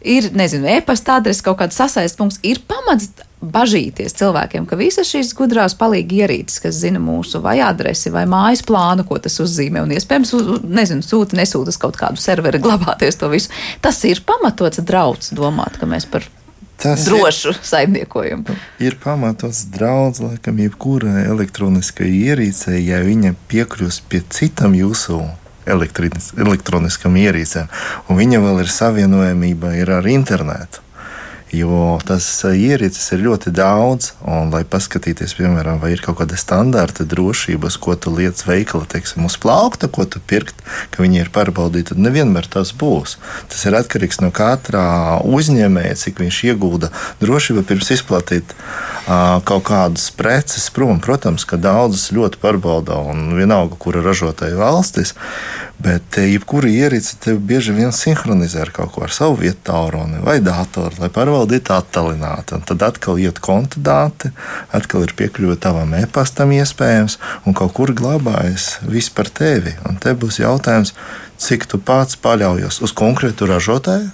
[0.00, 5.30] ir, nezinu, e-pasta adrese, kaut kāds sasaistes punkts, ir pamats bažīties cilvēkiem, ka visas šīs
[5.38, 9.94] gudrās palīgi ierīces, kas zina mūsu vai adresi vai mājas plānu, ko tas uzzīmē, un
[9.94, 13.52] iespējams, nezinu, sūta, nesūta uz kaut kādu serveri glabāties to visu.
[13.84, 16.26] Tas ir pamatots draudz domāt, ka mēs par
[16.78, 18.54] Tas drošu ir, saimniekojumu.
[18.86, 25.18] Ir pamatots draudz, laikam, jebkurai elektroniskai ierīcei, ja viņa piekļūst pie citam jūsu
[25.68, 27.66] elektroniskam ierīcēm,
[28.08, 30.86] un viņa vēl ir savienojamība ir ar internetu
[31.54, 34.12] jo tas eh, ierīces ir ļoti daudz.
[34.28, 39.26] Un, lai paskatīties, piemēram, vai ir kaut kāda standarta drošības, ko tu lietas veikala, teiksim,
[39.28, 40.60] uz plaukta, ko tu pirkt,
[40.92, 43.16] ka viņi ir pārbaudīti, tad nevienmēr tas būs.
[43.52, 50.10] Tas ir atkarīgs no katra uzņēmēja, cik viņš iegulda drošību pirms izplatīt uh, kaut kādas
[50.16, 51.00] preces prom.
[51.04, 55.14] Protams, ka daudzas ļoti pārbauda un vienalga, kura ražotāja valstis.
[55.78, 60.40] Bet jebkura ierīce tev bieži vien sinhronizē ar kaut ko ar savu vietu tālruni vai
[60.42, 62.58] datoru, lai pārvaldītu attālināti.
[62.66, 64.32] Tad atkal iet konta dati,
[64.74, 69.76] atkal ir piekļuve tavam e-pastam iespējams, un kaut kur glabājas viss par tevi.
[69.86, 70.96] Un te būs jautājums,
[71.38, 74.10] cik tu pats paļaujies uz konkrētu ražotāju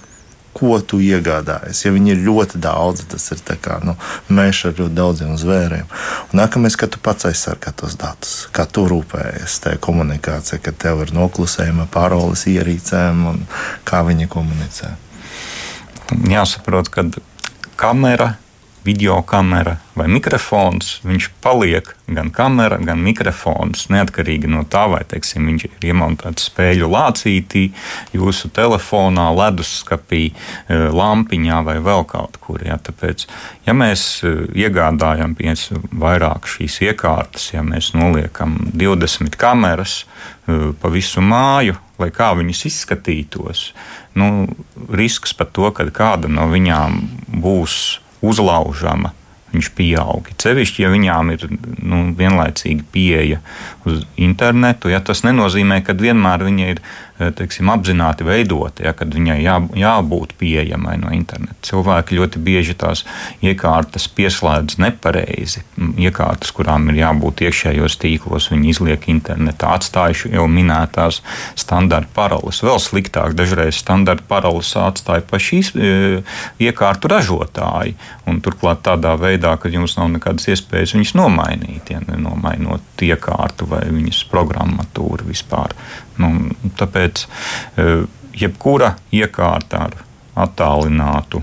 [0.55, 1.83] ko tu iegādājies.
[1.85, 3.97] Ja viņi ir ļoti daudz, tas ir kā nu,
[4.31, 5.89] mēs ar ļoti daudziem zvēriem.
[6.31, 11.03] Un nākamais, ka tu pats aizsargā tos datus, kā tu rūpējies tajā komunikācijā, ka tev
[11.05, 13.43] ir noklusējuma paroles ierīcēm un
[13.87, 14.95] kā viņi komunicē.
[16.31, 17.07] Jāsaprot, ka
[17.75, 18.35] kamera
[18.85, 23.87] video kamera vai mikrofons, viņš paliek gan kamera, gan mikrofons.
[23.93, 27.63] Neatkarīgi no tā, vai teiksim, viņš ir iemontēts spēļu lācītī,
[28.13, 32.61] jūsu telefonā, leduskapī, eh, lampiņā vai vēl kaut kur.
[32.65, 32.77] Ja.
[32.77, 33.25] Tāpēc,
[33.65, 35.35] ja mēs eh, iegādājam
[35.95, 40.03] vairāk šīs iekārtas, ja mēs noliekam 20 kameras
[40.47, 43.69] eh, pa visu māju, lai kā viņas izskatītos,
[44.19, 44.49] nu,
[44.91, 46.99] risks par to, ka kāda no viņām
[47.41, 49.13] būs uzlaužama.
[49.55, 50.27] Viņš pieaug.
[50.41, 51.45] Cevišķi, ja viņām ir
[51.79, 53.37] nu, vienlaicīgi pieeja
[53.87, 56.81] uz internetu, ja tas nenozīmē, ka vienmēr viņa ir
[57.15, 61.55] teiksim, apzināti veidota, ja, kad viņai jā, jābūt pieejamai no interneta.
[61.63, 63.05] Cilvēki ļoti bieži tās
[63.45, 65.63] iekārtas pieslēdz nepareizi.
[65.79, 71.21] Iekārtas, kurām ir jābūt iekšējos tīklos, viņi izliek internetā, atstājuši jau minētās
[71.55, 72.59] standarta paroles.
[72.65, 75.93] Vēl sliktāk, dažreiz standarta paroles atstāja paši e,
[76.67, 77.95] iekārtu ražotāji.
[78.45, 84.25] Turklāt tādā veidā, ka jums nav nekādas iespējas viņus nomainīt, ja nenomainot iekārtu vai viņas
[84.31, 85.71] programmatūru vispār.
[86.19, 86.29] Nu,
[86.79, 87.85] tāpēc e,
[88.35, 89.95] jebkura iekārta ar
[90.45, 91.41] attālinātu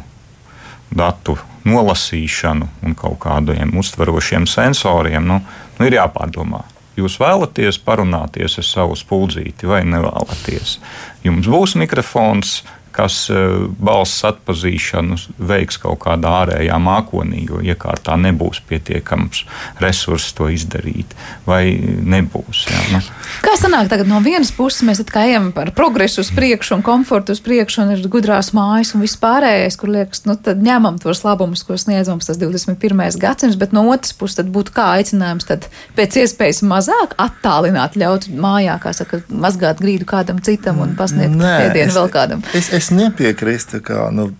[0.92, 5.40] datu nolasīšanu un kaut kādiem uztverošiem sensoriem nu,
[5.78, 6.64] nu ir jāpārdomā.
[6.98, 10.76] Jūs vēlaties parunāties ar savu spuldzīti vai nevēlaties?
[11.24, 12.60] Jums būs mikrofons,
[12.94, 13.40] kas e,
[13.82, 15.18] balss atpazīšanu
[15.50, 19.44] veiks kaut kādā ārējā mākonī, jo iekārtā nebūs pietiekams
[19.82, 21.16] resurss to izdarīt,
[21.48, 22.66] vai nebūs.
[22.70, 23.02] Jā, nu.
[23.42, 27.42] Kā sanāk, tagad no vienas puses mēs ejam par progresu uz priekšu un komfortu uz
[27.44, 31.64] priekšu, un ir gudrās mājas un viss pārējais, kur liekas, nu tad ņemam tos labumus,
[31.66, 33.18] ko sniedz mums tas 21.
[33.22, 38.28] gadsimts, bet no otras puses tad būtu kā aicinājums tad pēc iespējas mazāk attālināt, ļaut
[38.32, 42.44] mājā, kā saka, mazgāt grīdu kādam citam un pasniegt pēdienu vēl kādam.
[42.56, 44.32] Es, es, es nepiekrītu, ka nu,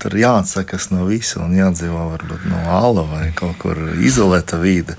[0.00, 4.96] tur jāatsakas no visa un jādzīvo varbūt no ala vai kaut kur izolēta vide.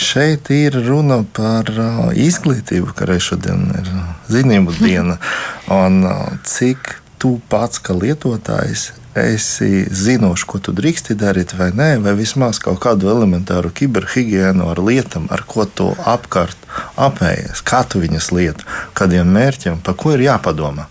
[0.00, 3.90] Šeit ir runa par uh, izglītību, ka arī šodien ir
[4.32, 5.18] zinību diena.
[5.82, 11.90] Un uh, cik tu pats, kā lietotājs, esi zinošs, ko tu drīksti darīt vai nē,
[12.04, 18.00] vai vismaz kaut kādu elementāru kiberhigiēnu ar lietām, ar ko tu apkārt apējies, kā tu
[18.00, 20.86] viņas lietu, kādiem mērķiem, par ko ir jāpadomā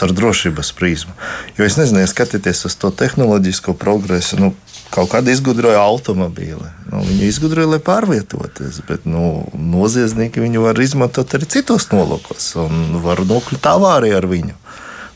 [0.00, 1.12] caur drošības prizmu.
[1.58, 4.40] Jo es nezinu, skatieties uz to tehnoloģisko progresu.
[4.40, 4.54] Nu,
[4.90, 6.66] Kaut kāda izgudroja automobīli.
[6.90, 12.98] Nu, viņu izgudroja, lai pārvietoties, bet nu, noziedznieki viņu var izmantot arī citos nolūkos un
[13.04, 14.56] var nokļūt avārijā ar viņu.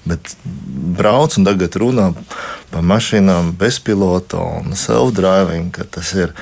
[0.07, 0.37] Bet
[0.94, 2.12] brauc un tagad runā
[2.70, 5.75] par mašīnām bezpilota un self-driving.
[6.23, 6.35] Ir,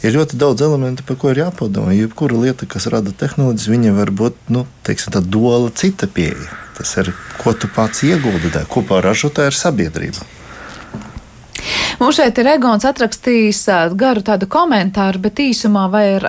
[0.00, 1.92] ir ļoti daudz elementu, par ko ir jāpadomā.
[1.92, 6.48] Jebkura lieta, kas rada tehnoloģijas, viņa var būt nu, teiksim, tā dola cita pieeja.
[6.78, 7.12] Tas ir,
[7.42, 10.37] ko tu pats ieguldi kopā ar ražotāju, ar sabiedrību.
[11.98, 13.64] Mums šeit ir Egons atrakstījis
[13.98, 16.22] garu tādu komentāru, bet īsumā var,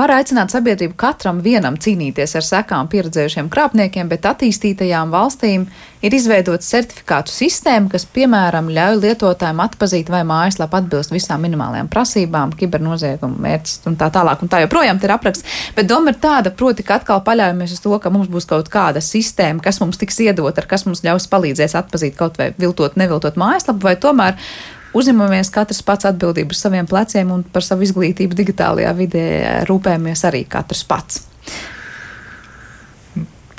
[0.00, 5.66] var aicināt sabiedrību katram vienam cīnīties ar sekām pieredzējušiem krāpniekiem, bet attīstītajām valstīm
[6.00, 12.56] ir izveidota certifikātu sistēma, kas, piemēram, ļauj lietotājiem atpazīt, vai mājaslapa atbilst visām minimālajām prasībām,
[12.56, 14.40] kibernoziegumu mērķis un tā tālāk.
[14.40, 15.60] Un tā joprojām ir apraksts.
[15.76, 19.04] Bet doma ir tāda, proti, ka atkal paļaujamies uz to, ka mums būs kaut kāda
[19.04, 23.36] sistēma, kas mums tiks iedot, ar kas mums ļaus palīdzēs atpazīt kaut vai viltot, neviltot
[23.36, 24.40] mājaslapu, vai tomēr
[24.96, 29.26] uzņemamies katrs pats atbildību uz saviem pleciem un par savu izglītību digitālajā vidē
[29.68, 31.24] rūpējamies arī katrs pats.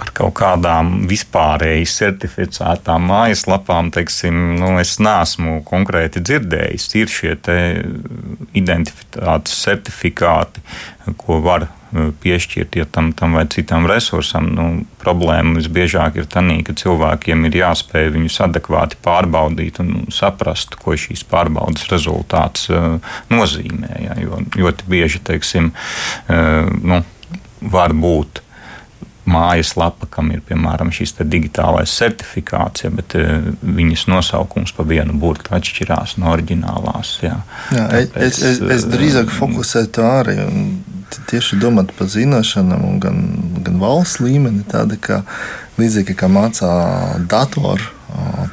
[0.01, 6.87] Par kaut kādām vispārēji certificētām mājaslapām, teiksim, nu, es neesmu konkrēti dzirdējis.
[6.97, 7.35] Ir šie
[8.57, 10.65] identitātes certifikāti,
[11.21, 14.47] ko var piešķirt ja tam, tam vai citam resursam.
[14.56, 14.67] Nu,
[15.01, 21.25] problēma visbiežāk ir tā, ka cilvēkiem ir jāspēj viņus adekvāti pārbaudīt un saprast, ko šīs
[21.30, 22.99] pārbaudas rezultāts uh,
[23.32, 23.91] nozīmē.
[24.06, 27.04] Ja, jo ļoti bieži, teiksim, uh, nu,
[27.62, 28.41] var būt
[29.32, 35.54] mājaslapa, kam ir piemēram šis digitālais certifikāts, ja, bet uh, viņas nosaukums pa vienu burtu
[35.58, 37.17] atšķirās no oriģinālās.
[37.25, 37.36] Jā.
[37.75, 40.39] Jā, Tāpēc, es, es, es drīzāk fokusēju tā arī
[41.32, 43.24] tieši domāt par zināšanām, gan,
[43.65, 45.24] gan valsts līmenī, tāda kā
[45.80, 46.71] līdzīgi kā mācā
[47.32, 47.89] datoru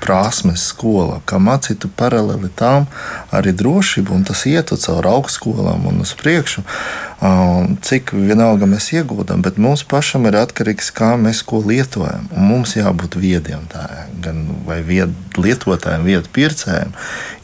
[0.02, 2.86] prasmes skola, kā mācītu paralēli tam
[3.34, 6.62] arī drošību, un tas ietu caur augstskolām un uz priekšu.
[7.88, 12.28] Cik vienalga mēs iegūstam, bet mums pašam ir atkarīgs, kā mēs ko lietojam.
[12.36, 13.88] Un mums jābūt viediem, tā,
[14.22, 14.44] gan
[14.86, 16.94] vied, lietotājiem, vietu pircējiem.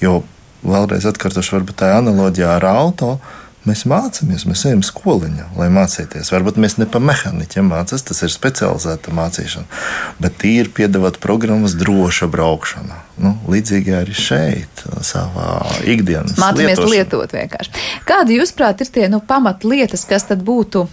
[0.04, 0.20] Jo
[0.64, 6.28] vēlreiz atkārtošu, varbūt tā analoģija ar automašīnu Mēs mācāmies, mēs ejam skoliņā, lai mācīties.
[6.34, 9.80] Varbūt mēs ne pa mehāniķiem mācāmies, tas ir specializēta mācīšana,
[10.20, 13.00] bet tīri piedāvāt programmas droša braukšana.
[13.24, 16.36] Nu, līdzīgi arī šeit, savā ikdienas.
[16.36, 16.92] Mācāmies lietošana.
[16.92, 17.86] lietot vienkārši.
[18.08, 20.84] Kādi, jūsuprāt, ir tie nu, pamatlietas, kas tad būtu?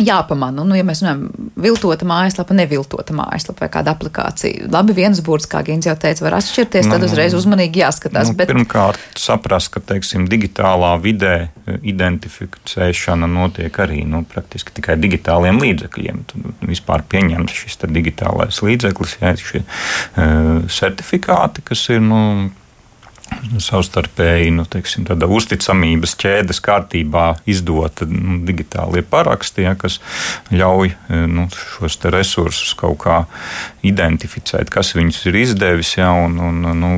[0.00, 0.64] Jāpamana.
[0.66, 4.68] Nu, ja mēs runājam, viltota mājaslapa, neviltota mājaslapa vai kāda aplikācija.
[4.72, 8.32] Labi, viens burts, kā Gins jau teica, var atšķirties, nu, tad uzreiz uzmanīgi jāskatās.
[8.32, 8.50] Nu, bet...
[8.50, 16.24] Pirmkārt, saprast, ka teiksim, digitālā vidē e, identificēšana notiek arī nu, praktiski tikai digitāliem līdzekļiem.
[16.32, 22.02] Tad vispār pieņemts šis digitālais līdzeklis, jā, šie uh, certifikāti, kas ir.
[22.04, 22.20] Nu,
[23.62, 30.00] savstarpēji nu, teiksim, uzticamības ķēdes kārtībā izdota nu, digitālie paraksti, ja, kas
[30.54, 33.18] ļauj e, nu, šos resursus kaut kā
[33.86, 35.96] identificēt, kas viņus ir izdevis.
[35.98, 36.94] Ja, un, un, nu,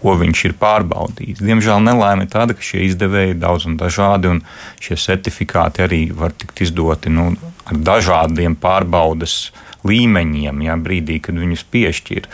[0.00, 1.42] ko viņš ir pārbaudījis.
[1.44, 4.42] Diemžēl nelaime ir tāda, ka šie izdevēji ir daudz un dažādi, un
[4.80, 7.34] šie certifikāti arī var tikt izdoti nu,
[7.68, 9.50] ar dažādiem pārbaudes
[9.86, 12.28] līmeņiem, ja, brīdī, kad viņus piešķir.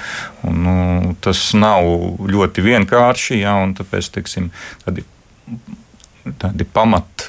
[0.48, 1.86] Un, nu, tas nav
[2.26, 4.50] ļoti vienkārši, ja, un tāpēc teiksim,
[4.84, 5.06] tādi,
[6.42, 7.28] tādi pamat.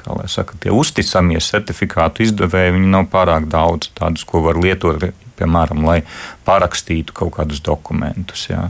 [0.00, 4.96] Kā lai saka, tie uzticamie certifikātu izdevēji, viņi nav pārāk daudz tādus, ko var lietot
[5.40, 5.98] piemēram, lai
[6.46, 8.68] parakstītu kaut kādus dokumentus, jā,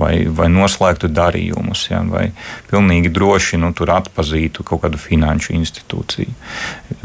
[0.00, 2.30] vai, vai noslēgtu darījumus, jā, vai
[2.70, 6.34] pilnīgi droši nu, atpazītu kaut kādu finanšu institūciju.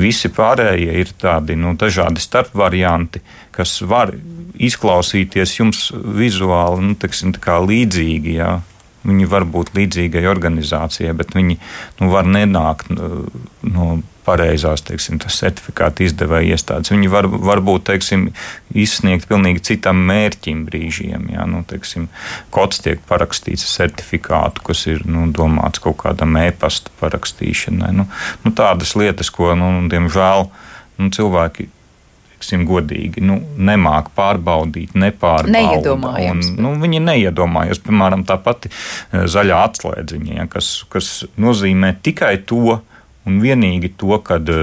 [0.01, 3.21] Visi pārējie ir tādi nu, dažādi starpvarianti,
[3.55, 4.13] kas var
[4.61, 7.33] izklausīties jums vizuāli nu, teksim,
[7.71, 8.37] līdzīgi.
[8.39, 8.59] Jā.
[9.01, 11.57] Viņi var būt līdzīgai organizācijai, bet viņi
[12.01, 13.87] nu, var nenākt no
[14.25, 16.91] pareizās teiksim, certifikāta izdevēja iestādes.
[16.93, 18.29] Viņi var, varbūt teiksim,
[18.77, 21.27] izsniegt pilnīgi citam mērķim brīžiem.
[21.33, 22.07] Jā, nu, teiksim,
[22.53, 27.91] kods tiek parakstīts ar certifikātu, kas ir nu, domāts kaut kādam e-pasta parakstīšanai.
[27.97, 28.07] Nu,
[28.45, 30.49] nu, tādas lietas, ko nu, diemžēl
[31.01, 31.69] nu, cilvēki
[32.41, 35.53] teiksim, godīgi, nu, nemāk pārbaudīt, nepārbauda.
[35.53, 36.49] Neiedomājams.
[36.55, 42.39] Un, nu, viņi neiedomājas, piemēram, tā pati e, zaļā atslēdziņa, ja, kas, kas nozīmē tikai
[42.49, 42.79] to,
[43.29, 44.57] Un vienīgi to, ka e,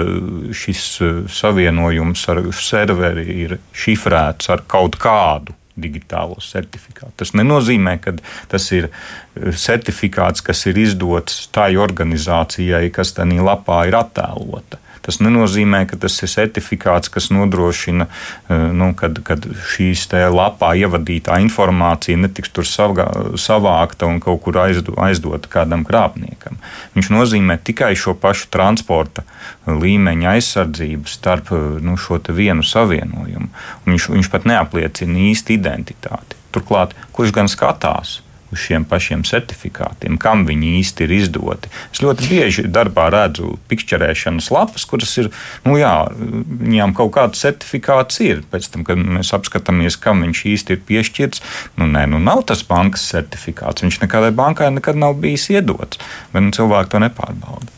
[0.57, 7.13] šis e, savienojums ar serveri ir šifrēts ar kaut kādu digitālo certifikātu.
[7.23, 8.17] Tas nenozīmē, ka
[8.51, 8.91] tas ir
[9.39, 14.83] certifikāts, kas ir izdots tai organizācijai, kas tajā lapā ir attēlota.
[15.09, 18.05] Tas nenozīmē, ka tas ir certifikāts, kas nodrošina,
[18.53, 23.09] eh, nu, kad, kad šīs lapā ievadītā informācija netiks tur savgā,
[23.41, 26.61] savākta un kaut kur aizdo, aizdota kādam krāpniekam.
[26.93, 29.25] Viņš nozīmē tikai šo pašu transporta
[29.65, 33.49] līmeņa aizsardzību starp nu, šo vienu savienojumu.
[33.89, 36.37] Viņš, viņš pat neapliecina īsti identitāti.
[36.53, 38.19] Turklāt, kurš gan skatās?
[38.53, 41.71] Uz šiem pašiem certifikātiem, kam viņi īsti ir izdoti.
[41.93, 45.31] Es ļoti bieži darbā redzu pikšķerēšanas lapas, kuras ir,
[45.69, 48.45] nu jā, viņām kaut kāds certifikāts ir.
[48.49, 51.45] Pēc tam, kad mēs apskatāmies, kam viņš īsti ir piešķirts,
[51.81, 53.85] nu nē, nu nav tas bankas certifikāts.
[53.85, 56.01] Viņš nekādai bankai nekad nav bijis iedots,
[56.33, 57.75] bet nu, cilvēki to nepārbauda.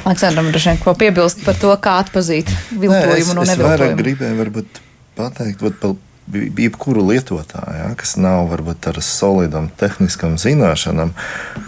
[0.00, 3.50] Aleksandram, droši vien, ko piebilst par to, kā atpazīt viltojumu no neviltojumu?
[3.50, 4.80] Es vairāk gribēju varbūt
[5.18, 5.98] pateikt, varbūt
[6.32, 11.14] jebkuru lietotāju, ja, kas nav varbūt ar solidām tehniskām zināšanām,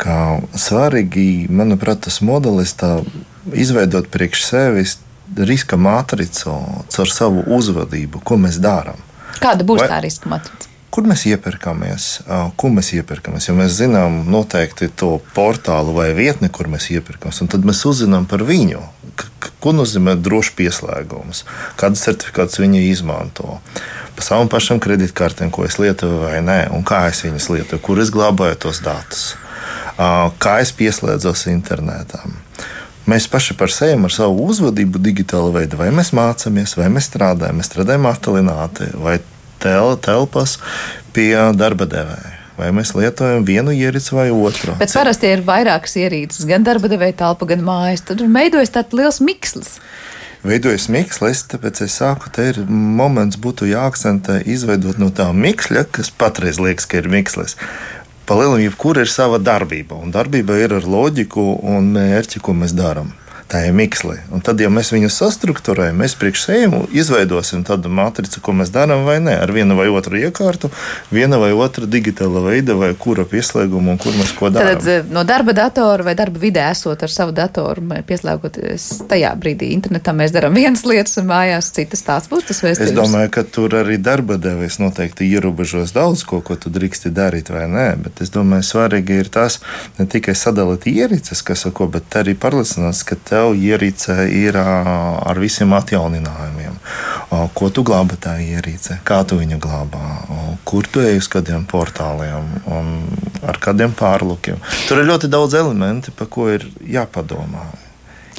[0.00, 0.18] kā
[0.58, 2.98] svarīgi, manuprāt, tas modelis tā
[3.52, 4.98] izveidot priekš sevis
[5.36, 6.52] riska matricu
[6.92, 9.00] caur savu uzvedību, ko mēs darām.
[9.42, 10.71] Kāda būs Vai, tā riska matrica?
[10.92, 12.06] Kur mēs iepirkamies,
[12.60, 13.46] ko mēs iepirkamies?
[13.48, 18.26] Jo mēs zinām noteikti to portālu vai vietni, kur mēs iepirkamies, un tad mēs uzzinām
[18.28, 18.82] par viņu.
[19.62, 21.44] Ko nozīmē drošs pieslēgums,
[21.80, 23.58] kādas certifikātus viņi izmanto
[24.12, 28.00] pa savam pašam kredītkartēm, ko es lietoju vai nē, un kā es viņas lietoju, kur
[28.02, 29.22] es glabāju tos datus,
[29.96, 32.36] kā es pieslēdzos internetam.
[33.08, 37.58] Mēs paši par sevi, ar savu uzvedību, digitāli veidā, vai mēs mācāmies, vai mēs strādājam,
[37.58, 39.16] mēs strādājam attālināti, vai
[39.62, 40.58] tel, telpas
[41.16, 42.38] pie darba devēja.
[42.58, 44.76] Vai mēs lietojam vienu ierīci vai otru?
[44.78, 48.04] Bet parasti ir vairākas ierīces, gan darba devēja telpa, gan mājas.
[48.10, 49.78] Tad veidojas tāds liels mikslis
[50.42, 56.10] veidojas mikslis, tāpēc es saku, te ir moments, būtu jāakcentē izveidot no tā miksļa, kas
[56.10, 57.56] patreiz liekas, ka ir mikslis.
[58.26, 63.12] Palielināt, jebkura ir sava darbība, un darbība ir ar loģiku un mērķi, ko mēs darām.
[63.50, 64.18] Tā ir mikslī.
[64.32, 69.04] Un tad, ja mēs viņu sastruktūrējam, mēs priekš sevis izveidosim tādu matricu, ko mēs darām
[69.06, 70.70] vai nē, ar vienu vai otru iekārtu,
[71.12, 74.78] viena vai otra digitāla veida vai kura pieslēguma un kur mēs ko darām.
[74.78, 79.72] Tad eh, no darba datora vai darba vidē esot ar savu datoru, pieslēgoties tajā brīdī
[79.76, 82.92] internetam, mēs darām vienas lietas un mājās citas tās būs tas vēstījums.
[82.92, 87.52] Es domāju, ka tur arī darba devējs noteikti ierobežos daudz ko, ko tu drīksti darīt
[87.52, 89.60] vai nē, bet es domāju, svarīgi ir tas
[89.98, 95.40] ne tikai sadalīt ierīces, kas ar ko, bet arī pārliecināties, ka tev ierīce ir ar
[95.42, 96.76] visiem atjauninājumiem.
[97.56, 100.04] Ko tu glābi tā ierīce, kā tu viņu glābā,
[100.68, 102.92] kur tu ej uz kādiem portāliem un
[103.42, 104.60] ar kādiem pārlukiem.
[104.88, 107.66] Tur ir ļoti daudz elementi, par ko ir jāpadomā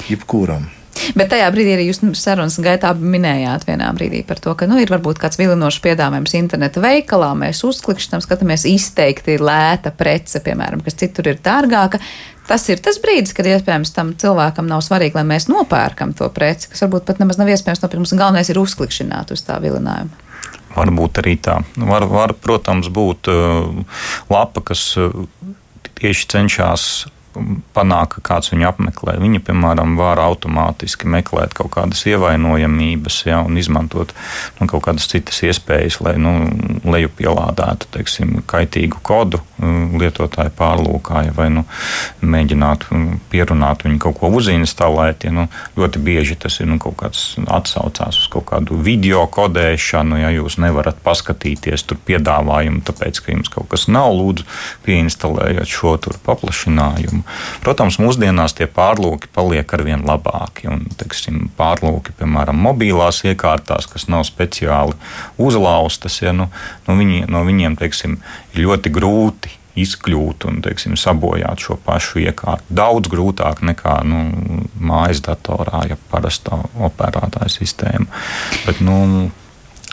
[0.08, 0.70] jebkuram.
[1.18, 4.92] Bet tajā brīdī arī jūs sarunas gaitā minējāt vienā brīdī par to, ka nu, ir
[4.92, 11.32] varbūt kāds vilinošs piedāvājums interneta veikalā, mēs uzklikšķinām, skatāmies izteikti lēta prece, piemēram, kas citur
[11.32, 12.00] ir dārgāka
[12.48, 16.70] tas ir tas brīdis, kad iespējams tam cilvēkam nav svarīgi, lai mēs nopērkam to preci,
[16.72, 18.02] kas varbūt pat nemaz nav iespējams nopirkt.
[18.02, 20.22] Mums galvenais ir uzklikšķināt uz tā vilinājuma.
[20.74, 21.60] Varbūt arī tā.
[21.78, 24.00] Var, var protams, būt uh,
[24.32, 25.14] lapa, kas uh,
[26.00, 26.88] tieši cenšas
[27.74, 29.16] panāk, ka kāds viņu apmeklē.
[29.22, 34.14] Viņi, piemēram, var automātiski meklēt kaut kādas ievainojamības ja, un izmantot
[34.60, 36.34] nu, kaut kādas citas iespējas, lai nu,
[36.86, 41.64] leju pielādētu teiksim, kaitīgu kodu mm, lietotāju pārlūkā, ja, vai nu,
[42.22, 45.26] mēģinātu mm, pierunāt viņu kaut ko uzinstalēt.
[45.28, 50.20] Ja, nu, ļoti bieži tas ir nu, kaut kāds atsaucās uz kaut kādu video kodēšanu,
[50.22, 54.46] ja jūs nevarat paskatīties tur piedāvājumu, tāpēc, ka jums kaut kas nav, lūdzu,
[54.86, 56.18] pieinstalējiet šo tur
[57.24, 57.62] paplašinājumu.
[57.64, 60.68] Protams, mūsdienās tie pārlūki paliek arvien labāki.
[60.68, 64.94] Un, teiksim, pārlūki, piemēram, mobilās iekārtās, kas nav speciāli
[65.38, 66.50] uzlaustas, ja, nu,
[66.86, 68.18] nu viņi, no viņiem teiksim,
[68.54, 72.64] ir ļoti grūti izkļūt un teiksim, sabojāt šo pašu iekārtu.
[72.70, 74.20] Daudz grūtāk nekā nu,
[74.78, 78.06] mājas datorā, ja parastā operētāja sistēma.
[78.66, 79.32] Bet, nu,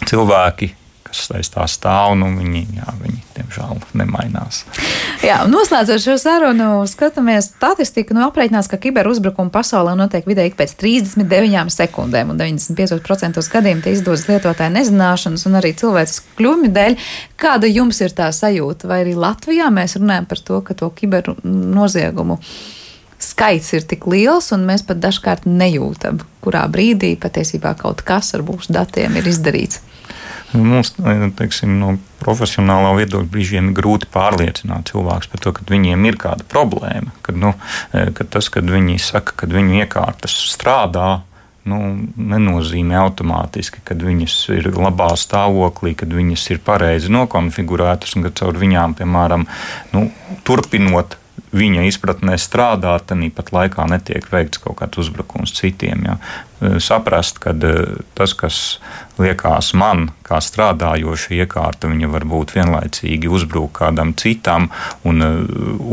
[0.05, 0.75] cilvēki
[1.11, 4.63] kas aiz tā stāv, nu, viņi, jā, viņi diemžēl nemainās.
[5.25, 8.15] Jā, noslēdzot šo sarunu, skatāmies statistiku.
[8.15, 14.27] Nu, aprēķinās, ka kiberuzbrukumi pasaulē notiek vidēji pēc 39 sekundēm, un 95% gadījumu tie izdodas
[14.31, 16.99] lietotāju nezināšanas un arī cilvēces kļūmju dēļ.
[17.41, 18.89] Kāda jums ir tā sajūta?
[18.91, 22.39] Vai arī Latvijā mēs runājam par to, ka to kibernoziegumu
[23.21, 28.41] skaits ir tik liels, un mēs pat dažkārt nejūtam, kurā brīdī patiesībā kaut kas ar
[28.47, 29.83] mūsu datiem ir izdarīts.
[30.51, 30.93] Mums,
[31.39, 36.45] teiksim, no profesionālā viedokļa brīžiem ir grūti pārliecināt cilvēkus par to, ka viņiem ir kāda
[36.51, 37.13] problēma.
[37.25, 37.53] Kad, nu,
[37.91, 41.21] kad tas, kad viņi saka, ka viņu iekārtas strādā,
[41.69, 41.79] nu,
[42.17, 48.57] nenozīmē automātiski, ka viņas ir labā stāvoklī, kad viņas ir pareizi nokonfigurētas un ka caur
[48.61, 49.47] viņām, piemēram,
[49.93, 50.07] nu,
[50.47, 51.17] turpinot
[51.55, 56.05] viņa izpratnē strādāt, tad pat laikā netiek veikts kaut kāds uzbrukums citiem.
[56.07, 56.17] Ja.
[56.61, 57.73] E, saprast, ka e,
[58.13, 58.57] tas, kas
[59.17, 64.69] liekas man, kā strādājoša iekārta, viņa var būt vienlaicīgi uzbruk kādam citam
[65.07, 65.39] un uh,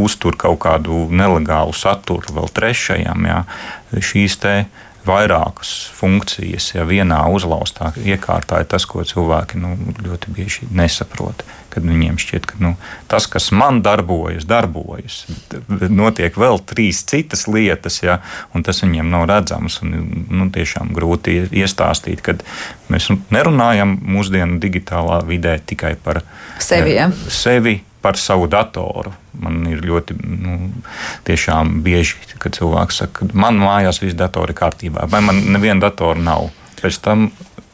[0.05, 3.27] uztur kaut kādu nelegālu saturu vēl trešajam.
[3.29, 3.43] Ja.
[3.97, 4.55] Šīs te
[5.09, 11.45] vairākas funkcijas, ja vienā uzlaustā iekārtā ir tas, ko cilvēki nu, ļoti bieži nesaprot.
[11.69, 12.71] Kad viņiem šķiet, ka nu,
[13.13, 15.19] tas, kas man darbojas, darbojas,
[15.69, 18.19] notiek vēl trīs citas lietas, ja,
[18.57, 19.81] un tas viņiem nav redzams.
[19.85, 22.43] Un, nu, tiešām grūti iestāstīt, kad
[22.93, 26.23] mēs nerunājam mūsdienu digitālā vidē tikai par
[26.65, 26.97] sevi.
[26.97, 27.11] Ja?
[27.29, 29.13] sevi par savu datoru.
[29.43, 30.59] Man ir ļoti nu,
[31.85, 36.51] bieži, kad cilvēks saka, ka man mājās viss datori kārtībā, vai man neviena datora nav.
[36.79, 37.29] Pēc tam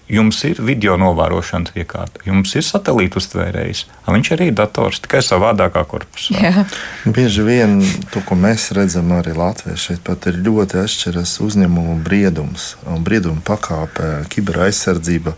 [0.05, 3.87] Jums ir video novērošanas iekārta, jums ir satelīta uztvērējs.
[4.05, 6.35] Viņš arī ir dators, tikai savādākā korpusā.
[6.37, 6.65] Jā.
[7.09, 7.79] Bieži vien
[8.13, 12.75] to, ko mēs redzam arī Latvijā, šeit pat ir ļoti atšķiras uzņēmumu briedums,
[13.07, 15.33] brieduma pakāpe, kiberaizsardzība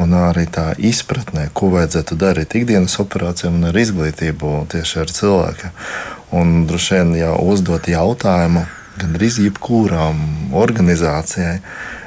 [0.00, 5.76] un arī tā izpratnē, ko vajadzētu darīt ikdienas operācijām un ar izglītību tieši ar cilvēkiem.
[6.40, 8.64] Un droši vien jau uzdot jautājumu
[8.96, 10.24] gandrīz jebkuram
[10.56, 11.60] organizācijai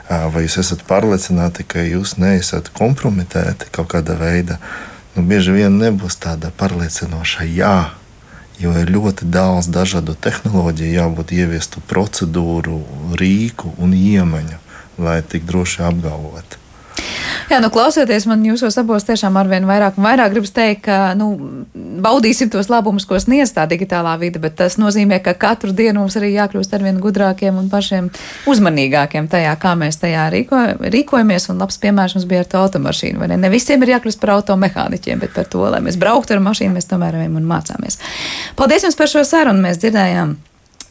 [0.09, 4.57] vai jūs esat pārliecināti, ka jūs neesat kompromitēti kaut kādā veidā,
[5.15, 7.77] nu, bieži vien nebūs tāda pārliecinoša jā.
[8.59, 12.81] Jo ir ļoti daudz dažādu tehnoloģiju, jābūt ieviestu procedūru,
[13.15, 14.59] rīku un iemaņu,
[14.99, 16.58] lai tik droši apgalvotu.
[17.49, 21.31] Jā, nu klausoties man jūsos abos tiešām arvien vairāk un vairāk gribas teikt, ka, nu,
[22.05, 26.13] baudīsim tos labumus, ko sniedz tā digitālā vide, bet tas nozīmē, ka katru dienu mums
[26.19, 28.11] arī jākļūst arvien gudrākiem un pašiem
[28.53, 30.59] uzmanīgākiem tajā, kā mēs tajā rīko,
[30.93, 33.39] rīkojamies, un labs piemērs mums bija ar to automašīnu, vai ne?
[33.41, 36.91] Ne visiem ir jākļūst par automehāniķiem, bet par to, lai mēs brauktu ar mašīnu, mēs
[36.91, 37.97] tomēr ejam un mācāmies.
[38.61, 40.37] Paldies jums par šo sarunu, mēs dzirdējām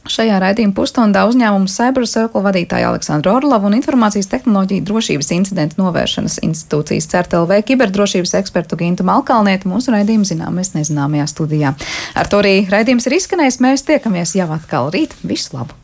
[0.09, 7.11] Šajā raidījuma pusstundā uzņēmuma Cybercircle vadītāja Aleksandra Orlova un informācijas tehnoloģija drošības incidentu novēršanas institūcijas
[7.13, 11.75] CERTLV kiberdrošības ekspertu Gintu Malkalnietu mūsu raidījumu zināmais nezināmajā studijā.
[12.17, 13.61] Ar to arī raidījums ir izskanējis.
[13.65, 15.17] Mēs tiekamies jau atkal rīt.
[15.29, 15.77] Visu labu!